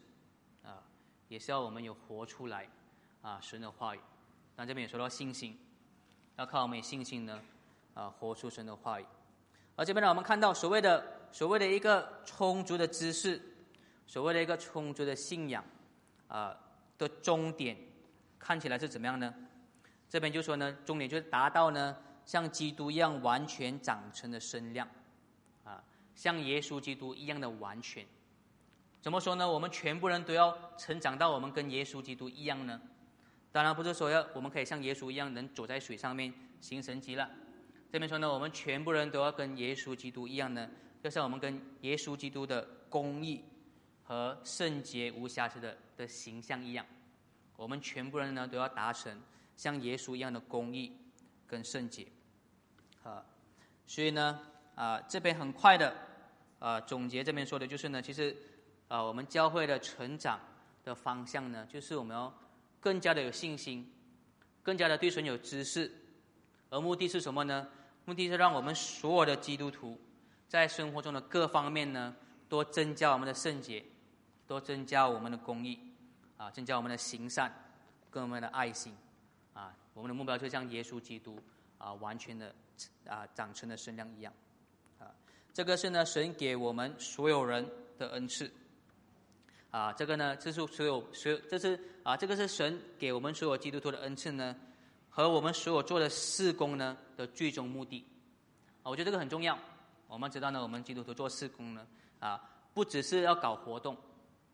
[1.28, 2.68] 也是要我们有活出来，
[3.22, 4.00] 啊，神的话语。
[4.56, 5.58] 那这边也说到信心，
[6.36, 7.40] 要靠我们信心呢，
[7.94, 9.06] 啊，活出神的话语。
[9.76, 13.40] 而这边呢，我们看到所谓的所谓的一个充足的知识，
[14.06, 15.64] 所谓的一个充足的信仰，
[16.26, 16.58] 啊
[16.96, 17.76] 的终点
[18.38, 19.32] 看起来是怎么样呢？
[20.08, 24.88] 这边就说呢，终点就是达到呢，像基督一样完全长成的身量，
[25.62, 28.04] 啊，像耶稣基督一样的完全。
[29.00, 29.48] 怎么说呢？
[29.48, 32.80] 我们全部人都要成长到我们跟耶稣基督一样呢？
[33.52, 37.30] 当然不是说要我们可以像耶稣一样能走在水上面行神迹了。
[37.90, 40.68] 这边说呢，我们全部人都要跟耶稣基督一样呢，
[41.02, 43.42] 就像我们跟耶稣基督的公义
[44.02, 46.84] 和圣洁无瑕疵的的形象一样。
[47.56, 49.16] 我们全部人呢都要达成
[49.56, 50.92] 像耶稣一样的公义
[51.46, 52.06] 跟圣洁。
[53.04, 53.24] 啊，
[53.86, 54.40] 所以呢，
[54.74, 55.96] 啊这边很快的
[56.58, 58.36] 啊总结这边说的就是呢，其实。
[58.88, 60.40] 啊，我们教会的成长
[60.82, 62.32] 的方向呢，就是我们要
[62.80, 63.90] 更加的有信心，
[64.62, 65.90] 更加的对神有知识，
[66.70, 67.68] 而目的是什么呢？
[68.06, 70.00] 目的是让我们所有的基督徒
[70.48, 72.16] 在生活中的各方面呢，
[72.48, 73.84] 多增加我们的圣洁，
[74.46, 75.78] 多增加我们的公义，
[76.38, 77.52] 啊，增加我们的行善，
[78.10, 78.96] 跟我们的爱心，
[79.52, 81.38] 啊，我们的目标就像耶稣基督
[81.76, 82.54] 啊，完全的
[83.06, 84.32] 啊长成的身量一样，
[84.98, 85.12] 啊，
[85.52, 87.68] 这个是呢，神给我们所有人
[87.98, 88.50] 的恩赐。
[89.70, 94.56] 啊，这个呢，这是所有所有，这是啊，这个是神给我们所有基督徒的恩赐呢，
[95.10, 98.02] 和我们所有做的事工呢的最终目的。
[98.82, 99.58] 啊，我觉得这个很重要。
[100.06, 101.86] 我们知道呢，我们基督徒做事工呢，
[102.18, 102.42] 啊，
[102.72, 103.94] 不只是要搞活动，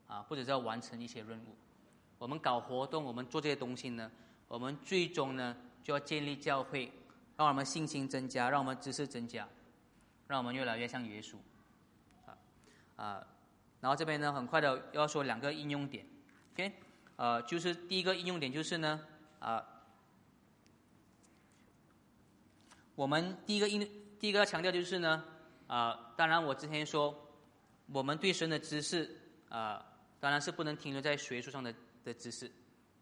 [0.08, 1.56] 啊，不只是要完成一些任务。
[2.18, 4.10] 我们搞活动，我们做这些东西呢，
[4.48, 6.90] 我们最终呢就要建立教会，
[7.36, 9.48] 让我们信心增加，让我们知识增加，
[10.26, 11.36] 让我们越来越像耶稣。
[12.26, 12.36] 啊，
[12.96, 13.26] 啊。
[13.85, 16.07] 然后这边呢，很快的要说两个应用点
[16.55, 16.72] ，OK，
[17.16, 18.99] 呃，就是第一个应用点就是呢，
[19.41, 19.62] 啊，
[22.95, 23.87] 我们第一个应
[24.18, 25.22] 第一个要强调就是呢，
[25.66, 27.14] 啊，当然我之前说，
[27.93, 29.20] 我们对神的知识
[29.51, 29.85] 啊，
[30.18, 31.74] 当然是不能停留在学术上的
[32.07, 32.51] 的知识，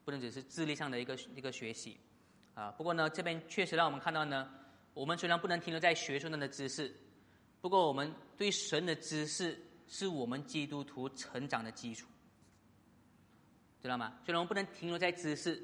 [0.04, 1.96] 不能只是智力上的一个一个学习，
[2.54, 4.50] 啊，不过呢，这边确实让我们看到呢，
[4.94, 6.92] 我们虽然不能停留在学术上的知识，
[7.60, 9.56] 不过我们对神的知识
[9.92, 12.08] 是我们基督徒成长的基础，
[13.82, 14.14] 知道吗？
[14.24, 15.62] 虽然我们不能停留在知识，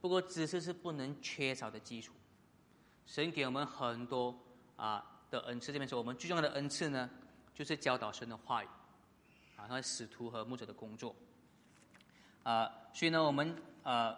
[0.00, 2.12] 不过知识是不能缺少的基础。
[3.06, 4.36] 神给我们很多
[4.74, 7.08] 啊的恩赐，这边说我们最重要的恩赐呢，
[7.54, 8.68] 就是教导神的话语，
[9.56, 11.14] 啊，和使徒和牧者的工作，
[12.42, 13.54] 啊，所以呢，我们
[13.84, 14.12] 呃，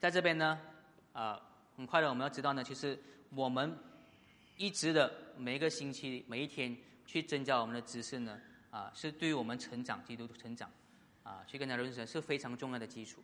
[0.00, 0.60] 在这边呢，
[1.12, 1.40] 啊，
[1.76, 3.00] 很快的我们要知道呢，其实
[3.30, 3.78] 我们
[4.56, 8.36] 一直的每一个星期、每一天去增加我们的知识呢，
[8.76, 10.70] 啊，是对于我们成长、基督成长，
[11.22, 13.22] 啊，去跟他认识是非常重要的基础，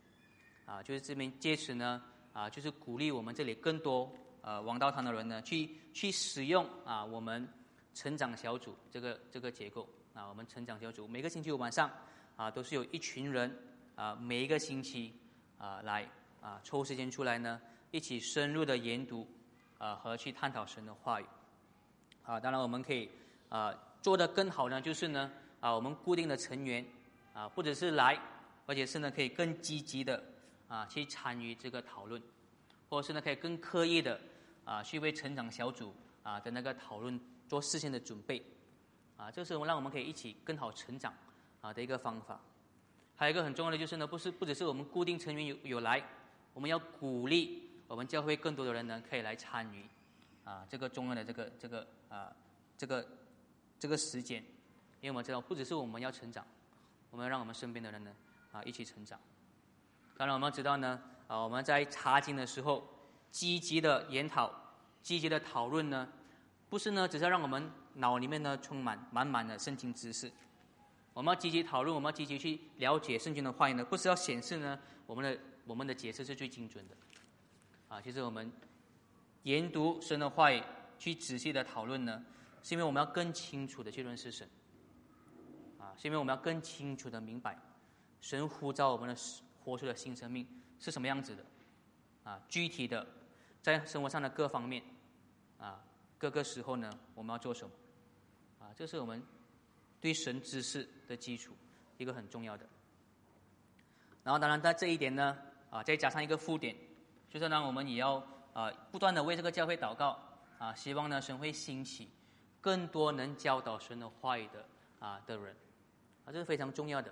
[0.65, 2.01] 啊，就是这边借此呢，
[2.33, 4.11] 啊，就是鼓励我们这里更多。
[4.41, 7.47] 呃，王道堂的人呢，去去使用啊，我们
[7.93, 11.87] 成长小组这个这个结构啊，我们成长小组每个星期五晚上
[12.35, 13.55] 啊，都是有一群人
[13.95, 15.13] 啊，每一个星期
[15.59, 16.09] 啊来
[16.41, 19.25] 啊抽时间出来呢，一起深入的研读
[19.77, 21.25] 啊和去探讨神的话语
[22.23, 22.39] 啊。
[22.39, 23.07] 当然，我们可以
[23.49, 25.31] 啊做的更好呢，就是呢
[25.63, 26.85] 啊，我们固定的成员
[27.33, 28.19] 啊，不只是来，
[28.65, 30.21] 而且是呢可以更积极的
[30.67, 32.21] 啊去参与这个讨论，
[32.89, 34.19] 或者是呢可以更刻意的。
[34.65, 35.93] 啊，去为成长小组
[36.23, 38.41] 啊的那个讨论做事先的准备，
[39.17, 41.13] 啊，这是我让我们可以一起更好成长
[41.59, 42.39] 啊的一个方法。
[43.17, 46.01] 还有一个很重要的就是呢，不是不只是我们固定成员有有来，
[46.53, 49.85] 我们要鼓励我们教会更多的人呢可以来参与
[50.45, 52.33] 啊这个重要的这个这个啊
[52.77, 53.05] 这个
[53.77, 54.41] 这个时间，
[55.03, 56.43] 因为我们知道不只是我们要成长，
[57.11, 58.11] 我们要让我们身边的人呢
[58.51, 59.19] 啊一起成长。
[60.17, 62.89] 当然我们要知道呢啊我们在查经的时候。
[63.33, 64.53] 积极的研讨、
[65.01, 66.07] 积极的讨论呢，
[66.69, 70.31] 不是呢，只是让我们脑里面呢充满满满的圣经知识。
[71.15, 74.77] 我们要积极讨论，我们要积极去了解圣经的话语呢，不是要显示呢
[75.07, 76.95] 我们的我们的解释是最精准的。
[77.87, 78.51] 啊，其实我们
[79.41, 80.61] 研读神的话语，
[80.99, 82.23] 去仔细的讨论呢，
[82.61, 84.47] 是因为我们要更清楚的去认识神。
[85.97, 87.57] 是因为我们要更清楚的明白
[88.21, 89.15] 神呼召我们的
[89.63, 90.47] 活出的新生命
[90.79, 91.45] 是什么样子的。
[92.23, 93.05] 啊，具体的。
[93.61, 94.83] 在生活上的各方面，
[95.57, 95.81] 啊，
[96.17, 97.73] 各个时候呢，我们要做什么？
[98.59, 99.23] 啊，这是我们
[100.01, 101.53] 对神知识的基础，
[101.97, 102.65] 一个很重要的。
[104.21, 105.37] 然后，当然在这一点呢，
[105.69, 106.75] 啊，再加上一个附点，
[107.29, 108.15] 就是呢，我们也要
[108.51, 110.19] 啊，不断的为这个教会祷告，
[110.59, 112.09] 啊，希望呢，神会兴起
[112.59, 114.65] 更多能教导神的话语的
[114.99, 115.55] 啊的人，
[116.25, 117.11] 啊，这是非常重要的。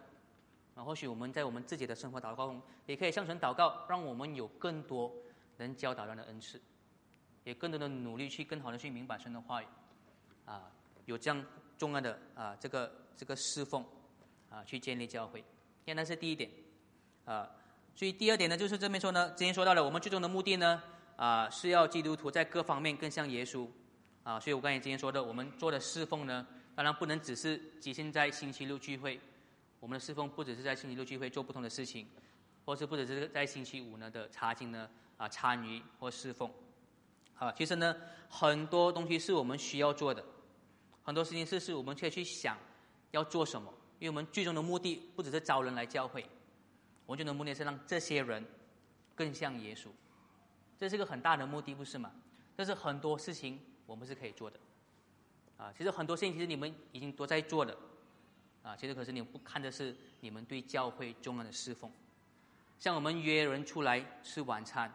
[0.75, 5.11] 啊，或许我们在我们自己的生活祷告中，也可以向神祷告，让我们有更多。
[5.57, 6.59] 能教导人的恩赐，
[7.43, 9.65] 也更多的努力去更好的去明白神的话语，
[10.43, 10.71] 啊，
[11.05, 11.45] 有这样
[11.77, 13.85] 重要的啊这个这个侍奉，
[14.49, 15.43] 啊，去建立教会，
[15.85, 16.49] 现在是第一点，
[17.25, 17.47] 啊，
[17.93, 20.81] 所以第二点呢，就是这边说呢，之前说到了，我们最终的目的呢，
[21.15, 23.67] 啊，是要基督徒在各方面更像耶稣，
[24.23, 29.19] 啊，所以我刚才之前说的，我们做的侍奉呢，当然不能只是局限在星期六聚会，
[29.79, 32.07] 我们的侍奉不只是在星期六聚会做不同的事情，
[32.65, 34.89] 或是不只是在星期五呢的查经呢。
[35.17, 36.51] 啊，参与或侍奉，
[37.35, 37.95] 啊，其实呢，
[38.27, 40.25] 很多东西是我们需要做的，
[41.03, 42.57] 很多事情是是我们却去想
[43.11, 46.27] 要做什么，因为我们最终的目的不只是招人来教会，
[47.05, 48.43] 我们最终的目的是让这些人
[49.13, 49.89] 更像耶稣，
[50.75, 52.11] 这是个很大的目的，不是吗？
[52.55, 54.59] 但是很多事情我们是可以做的，
[55.61, 57.77] 啊，其实很多事情其实你们已经都在做的，
[58.63, 61.91] 啊，其实可是你们不看的是你们对教会重要的侍奉，
[62.79, 64.91] 像我们约人出来吃晚餐。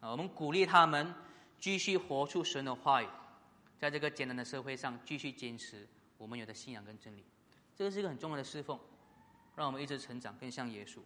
[0.00, 1.14] 啊，我们鼓励他们
[1.58, 3.06] 继续活出神的话语，
[3.78, 5.86] 在这个艰难的社会上继续坚持
[6.18, 7.24] 我们有的信仰跟真理，
[7.74, 8.78] 这个是一个很重要的侍奉，
[9.54, 10.98] 让我们一直成长，更像耶稣。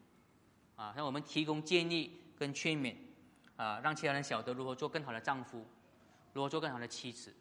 [0.77, 2.97] 啊，让我们提供建议跟劝勉，
[3.57, 5.67] 啊，让其他人晓得如何做更好的丈夫，
[6.33, 7.35] 如何做更好的妻子，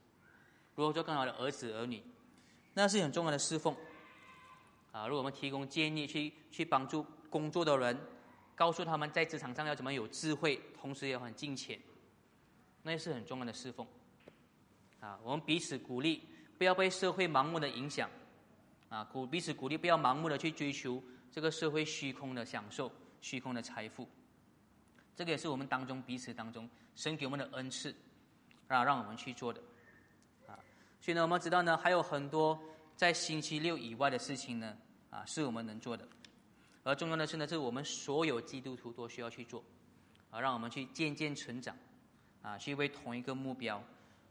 [0.75, 2.03] 如何做更好的儿子儿女，
[2.73, 3.75] 那是很重要的侍奉。
[4.91, 7.97] 啊，如果我们提供建议去去帮助工作的人。
[8.57, 11.77] 告诉他们在职场上要怎么有智慧，同时也很金钱，
[12.83, 13.85] 那也是很重要的侍奉。
[15.01, 16.23] 啊，我们彼此鼓励，
[16.57, 18.09] 不要被社会盲目的影响。
[18.87, 24.07] 啊，鼓彼此鼓励，不要盲目的去追求这个社会虚空的享受、虚空的财富。
[25.17, 27.93] 这个也是我们当中彼此当中神给我们的恩赐，
[28.69, 29.61] 啊，让我们去做的。
[31.05, 32.59] 所以呢，我们知道呢，还有很多
[32.95, 34.75] 在星期六以外的事情呢，
[35.11, 36.03] 啊，是我们能做的。
[36.81, 39.63] 而重要的是呢，是我们所有基督徒都需要去做，
[40.31, 41.77] 啊，让我们去渐渐成长，
[42.41, 43.79] 啊，去为同一个目标，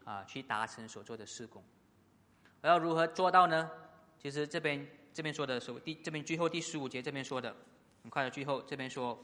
[0.05, 1.63] 啊去达成所做的事工。
[2.61, 3.71] 而要如何做到呢？
[4.21, 7.55] 其实这边这边说的是第这边最后第十五节这边说的，
[8.03, 9.17] 很快的最后这边说，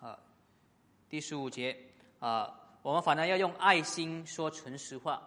[0.00, 0.18] 啊，
[1.08, 1.78] 第十五节
[2.18, 2.52] 啊，
[2.82, 5.22] 我们反而要用爱心说诚实话，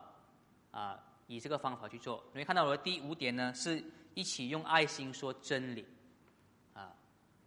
[0.71, 1.01] 啊，
[1.35, 2.23] 以这个方法去做。
[2.33, 3.81] 你会看到我的第五点呢，是
[4.13, 5.85] 一起用爱心说真理，
[6.73, 6.93] 啊，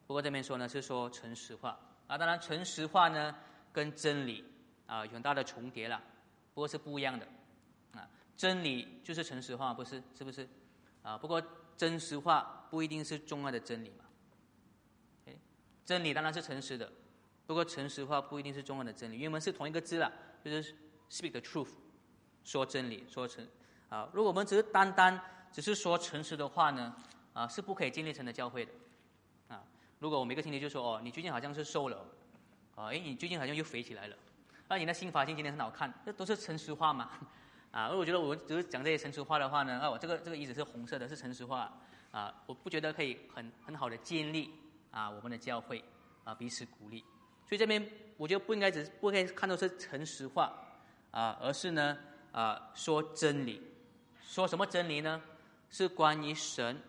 [0.06, 3.34] 不过这边说呢是说诚实话，啊，当然诚实话呢
[3.72, 4.42] 跟真理
[4.86, 6.02] 啊有很大的重叠了，
[6.54, 7.28] 不过是不一样的，
[7.92, 10.48] 啊，真理就是诚实话，不是是不是？
[11.02, 11.42] 啊，不过
[11.76, 14.04] 真实话不一定是重要的真理嘛。
[15.26, 15.34] 哎，
[15.84, 16.90] 真理当然是诚实的，
[17.46, 20.10] 不过诚实话不一定是重要的真理，因为我们是同一个字了，
[20.42, 20.74] 就是
[21.10, 21.68] speak the truth，
[22.44, 23.46] 说真理，说诚。
[23.94, 25.20] 啊，如果我们只是单单
[25.52, 26.92] 只是说诚实的话呢，
[27.32, 28.72] 啊，是不可以建立成的教会的。
[29.46, 29.62] 啊，
[30.00, 32.04] 如果我每个星期就说哦，你最近好像是瘦了，
[32.74, 34.16] 啊，哎，你最近好像又肥起来了，
[34.66, 37.08] 啊，你的新发型今天很好看，这都是诚实话嘛。
[37.70, 41.72] 啊，而我觉得我只是讲这些诚实话的话呢，啊，我这个这个椅子是红色的，是诚实话，
[42.10, 44.50] 啊，我不觉得可以很很好的建立
[44.90, 45.84] 啊我们的教会
[46.24, 47.04] 啊彼此鼓励，
[47.48, 50.52] 所以这边我觉得不应该只不可以看作是诚实话
[51.12, 51.96] 啊，而是呢
[52.32, 53.60] 啊说真理，
[54.24, 55.22] 说什么真理呢？
[55.70, 56.80] 是关于神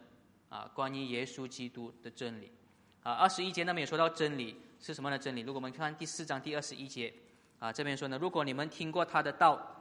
[0.50, 2.52] 啊，关于耶稣基督的真理
[3.04, 3.14] 啊。
[3.14, 5.42] 二十一节那边也说到真理是什么的真理？
[5.42, 7.14] 如果我们看第四章第二十一节
[7.60, 9.72] 啊，这边说呢，如果你们听过他的道。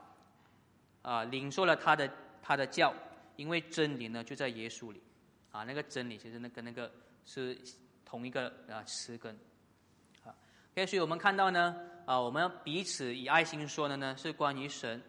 [1.07, 2.11] 啊，领受了他的
[2.42, 2.90] 他的教，
[3.36, 5.02] 因为真理呢就在耶稣里，
[5.52, 6.90] 啊，那个真理其实那跟那个
[7.26, 7.61] 是
[8.07, 9.38] 同一个啊词根，
[10.24, 10.32] 啊
[10.72, 11.76] ，OK，所以我们看到呢，
[12.07, 15.02] 啊，我们彼此以爱心说的呢是关于神，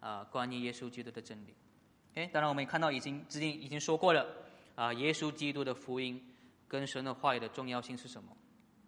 [0.00, 1.52] 啊，关于耶稣基督的真理
[2.16, 4.26] ，OK，当然我们也看到已经之前已经说过了，
[4.74, 6.20] 啊，耶稣基督的福音
[6.66, 8.36] 跟神的话语的重要性是什么？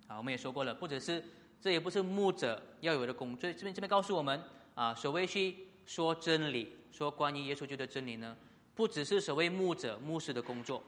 [0.07, 1.23] 啊，我们也说过了，不只是
[1.61, 4.43] 这也不是牧者要有的工作，这边这边告诉我们，
[4.75, 5.55] 啊，所谓去。
[5.89, 8.37] 说真理，说关于耶稣基督的真理呢，
[8.75, 10.85] 不只是所谓牧者、牧师的工作，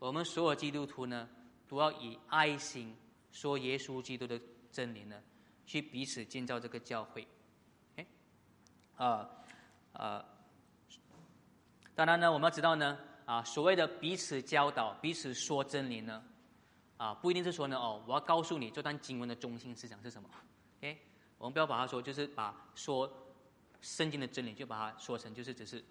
[0.00, 1.28] 我们所有基督徒呢，
[1.68, 2.92] 都要以爱心
[3.30, 4.36] 说耶稣基督的
[4.72, 5.22] 真理呢，
[5.66, 7.24] 去彼此建造这个教会。
[7.94, 8.04] 哎，
[8.96, 9.30] 啊
[9.92, 10.24] 啊，
[11.94, 16.22] 当然呢，我们要知道呢，啊，所谓的彼此教导、彼此说真理呢，
[16.96, 20.28] 啊，不一定是说呢，哦，我要告诉你这段经文的中心思想是什么。
[20.80, 20.96] 哎，
[21.38, 23.10] 我们不要把它说，就是把说。
[23.86, 25.84] 圣经的真理就把它说成就是只是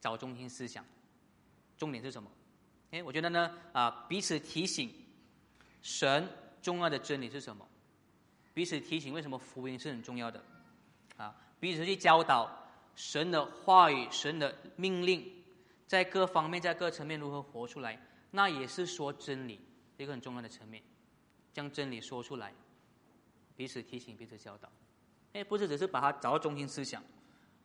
[0.00, 0.84] 找中心思想，
[1.76, 2.30] 重点是什么？
[2.92, 4.88] 哎，我觉得呢啊，彼此提醒
[5.82, 6.28] 神
[6.62, 7.66] 重要的真理是什么？
[8.54, 10.40] 彼此提醒为什么福音是很重要的？
[11.16, 12.48] 啊，彼此去教导
[12.94, 15.41] 神的话语、神的命令，
[15.92, 19.60] 在各方面、在各层面如何活出来，那也是说真理
[19.98, 20.82] 一个很重要的层面，
[21.52, 22.50] 将真理说出来，
[23.54, 24.72] 彼此提醒、彼此教导。
[25.34, 27.02] 哎，不是只是把它找到中心思想。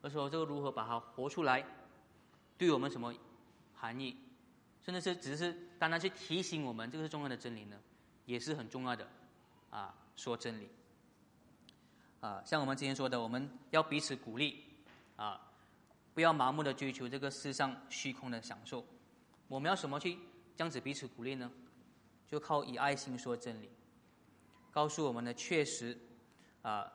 [0.02, 1.66] 而说这个如何把它活出来，
[2.58, 3.16] 对我们什么
[3.74, 4.18] 含义？
[4.82, 7.80] 甚至是只是单单去提醒我们，这个是重要的真理呢，
[8.26, 9.08] 也是很重要的。
[9.70, 10.68] 啊，说真理。
[12.20, 14.66] 啊，像我们之前说的，我们要彼此鼓励，
[15.16, 15.47] 啊，
[16.18, 18.84] 不要盲目的追求这个世上虚空的享受。
[19.48, 20.18] 我们要什么去
[20.56, 21.52] 这样子彼此鼓励呢？
[22.26, 23.70] 就靠以爱心说真理，
[24.72, 25.96] 告诉我们的确实，
[26.64, 26.92] 啊，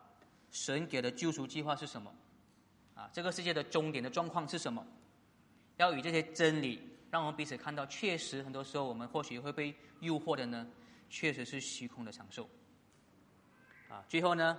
[0.51, 2.13] 神给的救赎计划是什么？
[2.95, 4.85] 啊，这个世界的终点的状况是什么？
[5.77, 10.67] 要与这些真理，让我们彼此看到，确实很多时候我们或许会被诱惑的呢，
[11.09, 12.43] 确实是虚空的享受。
[13.87, 14.57] 啊，最后呢，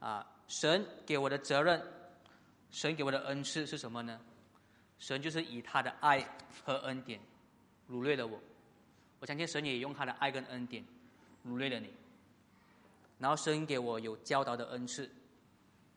[0.00, 1.80] 啊，神给我的责任，
[2.72, 4.18] 神给我的恩赐是什么呢？
[4.98, 6.26] 神就是以他的爱
[6.64, 7.20] 和恩典
[7.90, 8.40] 掳掠了我，
[9.20, 10.84] 我相信神也用他的爱跟恩典
[11.46, 11.92] 掳掠了你。
[13.18, 15.08] 然后神给我有教导的恩赐，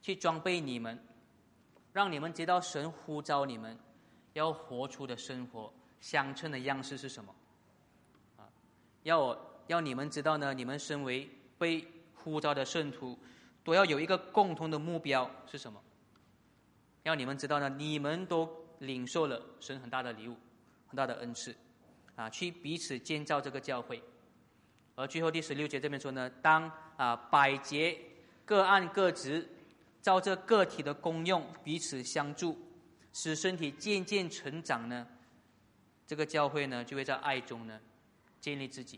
[0.01, 0.99] 去装备你们。
[1.93, 3.77] 让你们知道神呼召你们
[4.33, 5.71] 要活出的生活
[6.01, 7.33] 相称的样式是什么？
[8.37, 8.43] 啊，
[9.03, 10.53] 要我要你们知道呢？
[10.53, 13.17] 你们身为被呼召的圣徒，
[13.63, 15.81] 都要有一个共同的目标是什么？
[17.05, 17.69] 要你们知道呢？
[17.69, 18.49] 你们都
[18.79, 20.35] 领受了神很大的礼物，
[20.87, 21.55] 很大的恩赐，
[22.15, 24.03] 啊，去彼此建造这个教会。
[24.95, 27.97] 而最后第十六节这边说呢，当啊百节
[28.45, 29.49] 各按各职。
[30.01, 32.55] 照这个体的功用彼此相助，
[33.11, 35.07] 使身体渐渐成长呢，
[36.05, 37.81] 这个教会呢就会在爱中呢
[38.39, 38.97] 建立自己。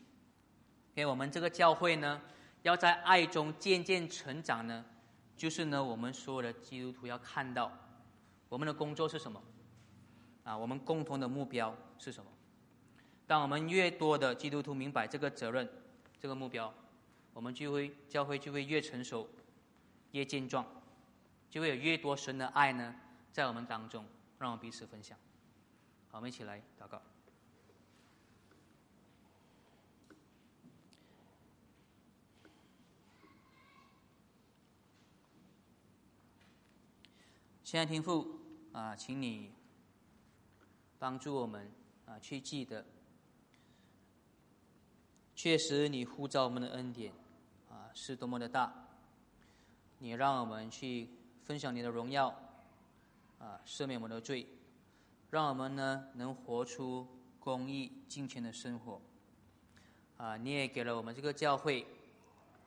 [0.96, 2.22] 因为我们这个教会呢
[2.64, 4.84] 要在爱中渐渐成长呢，
[5.38, 7.72] 就是呢我们所有的基督徒要看到
[8.50, 9.42] 我们的工作是什么
[10.44, 12.32] 啊，我们共同的目标是什么？
[13.26, 15.70] 当我们越多的基督徒明白这个责任、
[16.20, 16.74] 这个目标，
[17.34, 19.30] 我们就会教会就会越成熟、
[20.12, 20.66] 越健壮。
[21.50, 22.94] 就会有越多神的爱呢，
[23.32, 24.06] 在我们当中，
[24.38, 25.18] 让我们彼此分享。
[26.10, 27.02] 好，我们一起来祷告。
[37.64, 38.37] 现在天父
[38.78, 39.50] 啊，请你
[41.00, 41.68] 帮助我们
[42.06, 42.86] 啊，去记得，
[45.36, 47.12] 确实你呼召我们的恩典
[47.72, 48.72] 啊，是多么的大。
[49.98, 51.10] 你让我们去
[51.44, 52.28] 分享你的荣耀
[53.40, 54.46] 啊，赦免我们的罪，
[55.32, 57.08] 让我们呢能活出
[57.40, 59.02] 公义、金钱的生活
[60.18, 60.38] 啊。
[60.38, 61.84] 你也给了我们这个教会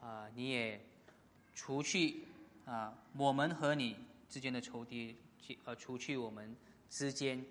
[0.01, 0.85] 啊，你也
[1.55, 2.25] 除去
[2.65, 3.95] 啊我们和你。
[4.29, 6.57] 之间的仇敌，去呃除去我们
[6.89, 7.45] 之间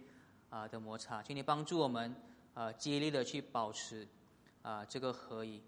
[0.50, 2.16] 啊的摩擦，请你帮助我们
[2.54, 4.08] 啊竭力的去保持
[4.62, 5.62] 啊这个合一。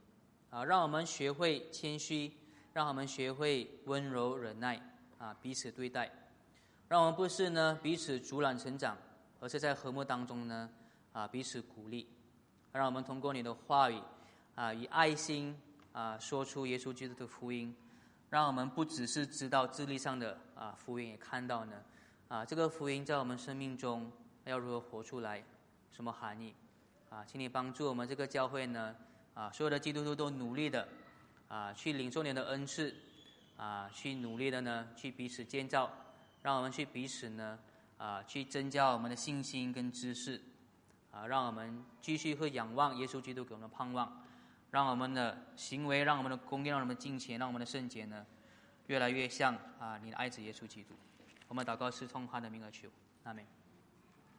[0.49, 2.29] 啊，让我们学会谦虚，
[2.73, 4.81] 让我们学会温柔忍耐
[5.17, 6.11] 啊彼此对待，
[6.89, 8.97] 让我们不是呢彼此阻拦成长，
[9.39, 10.69] 而是在和睦当中呢
[11.13, 12.05] 啊彼此鼓励，
[12.73, 13.97] 让我们通过你的话语
[14.55, 15.57] 啊以爱心
[15.93, 17.73] 啊说出耶稣基督的福音。
[18.29, 21.81] 让我们不只是知道智力上的啊福音，也看到呢
[22.31, 24.09] 啊这个福音在我们生命中
[24.45, 25.43] 要如何活出来，
[25.91, 26.55] 什么含义
[27.09, 27.25] 啊？
[27.25, 28.95] 请你帮助我们这个教会呢
[29.33, 30.87] 啊所有的基督徒都努力的
[31.49, 32.95] 啊去领受你的恩赐
[33.57, 35.91] 啊去努力的呢去彼此建造，
[36.41, 37.59] 让我们去彼此呢
[37.97, 40.41] 啊去增加我们的信心跟知识
[41.11, 44.23] 啊让我们继续会仰望耶稣基督给我们的盼望。
[44.71, 48.25] 让我们的行为，让我们的功业，让我们的金钱，让我们的圣洁呢，
[48.87, 50.95] 越来越像啊，你的爱子耶稣基督。
[51.51, 52.87] 我们祷告是奉他的名而求，
[53.25, 53.45] 阿门。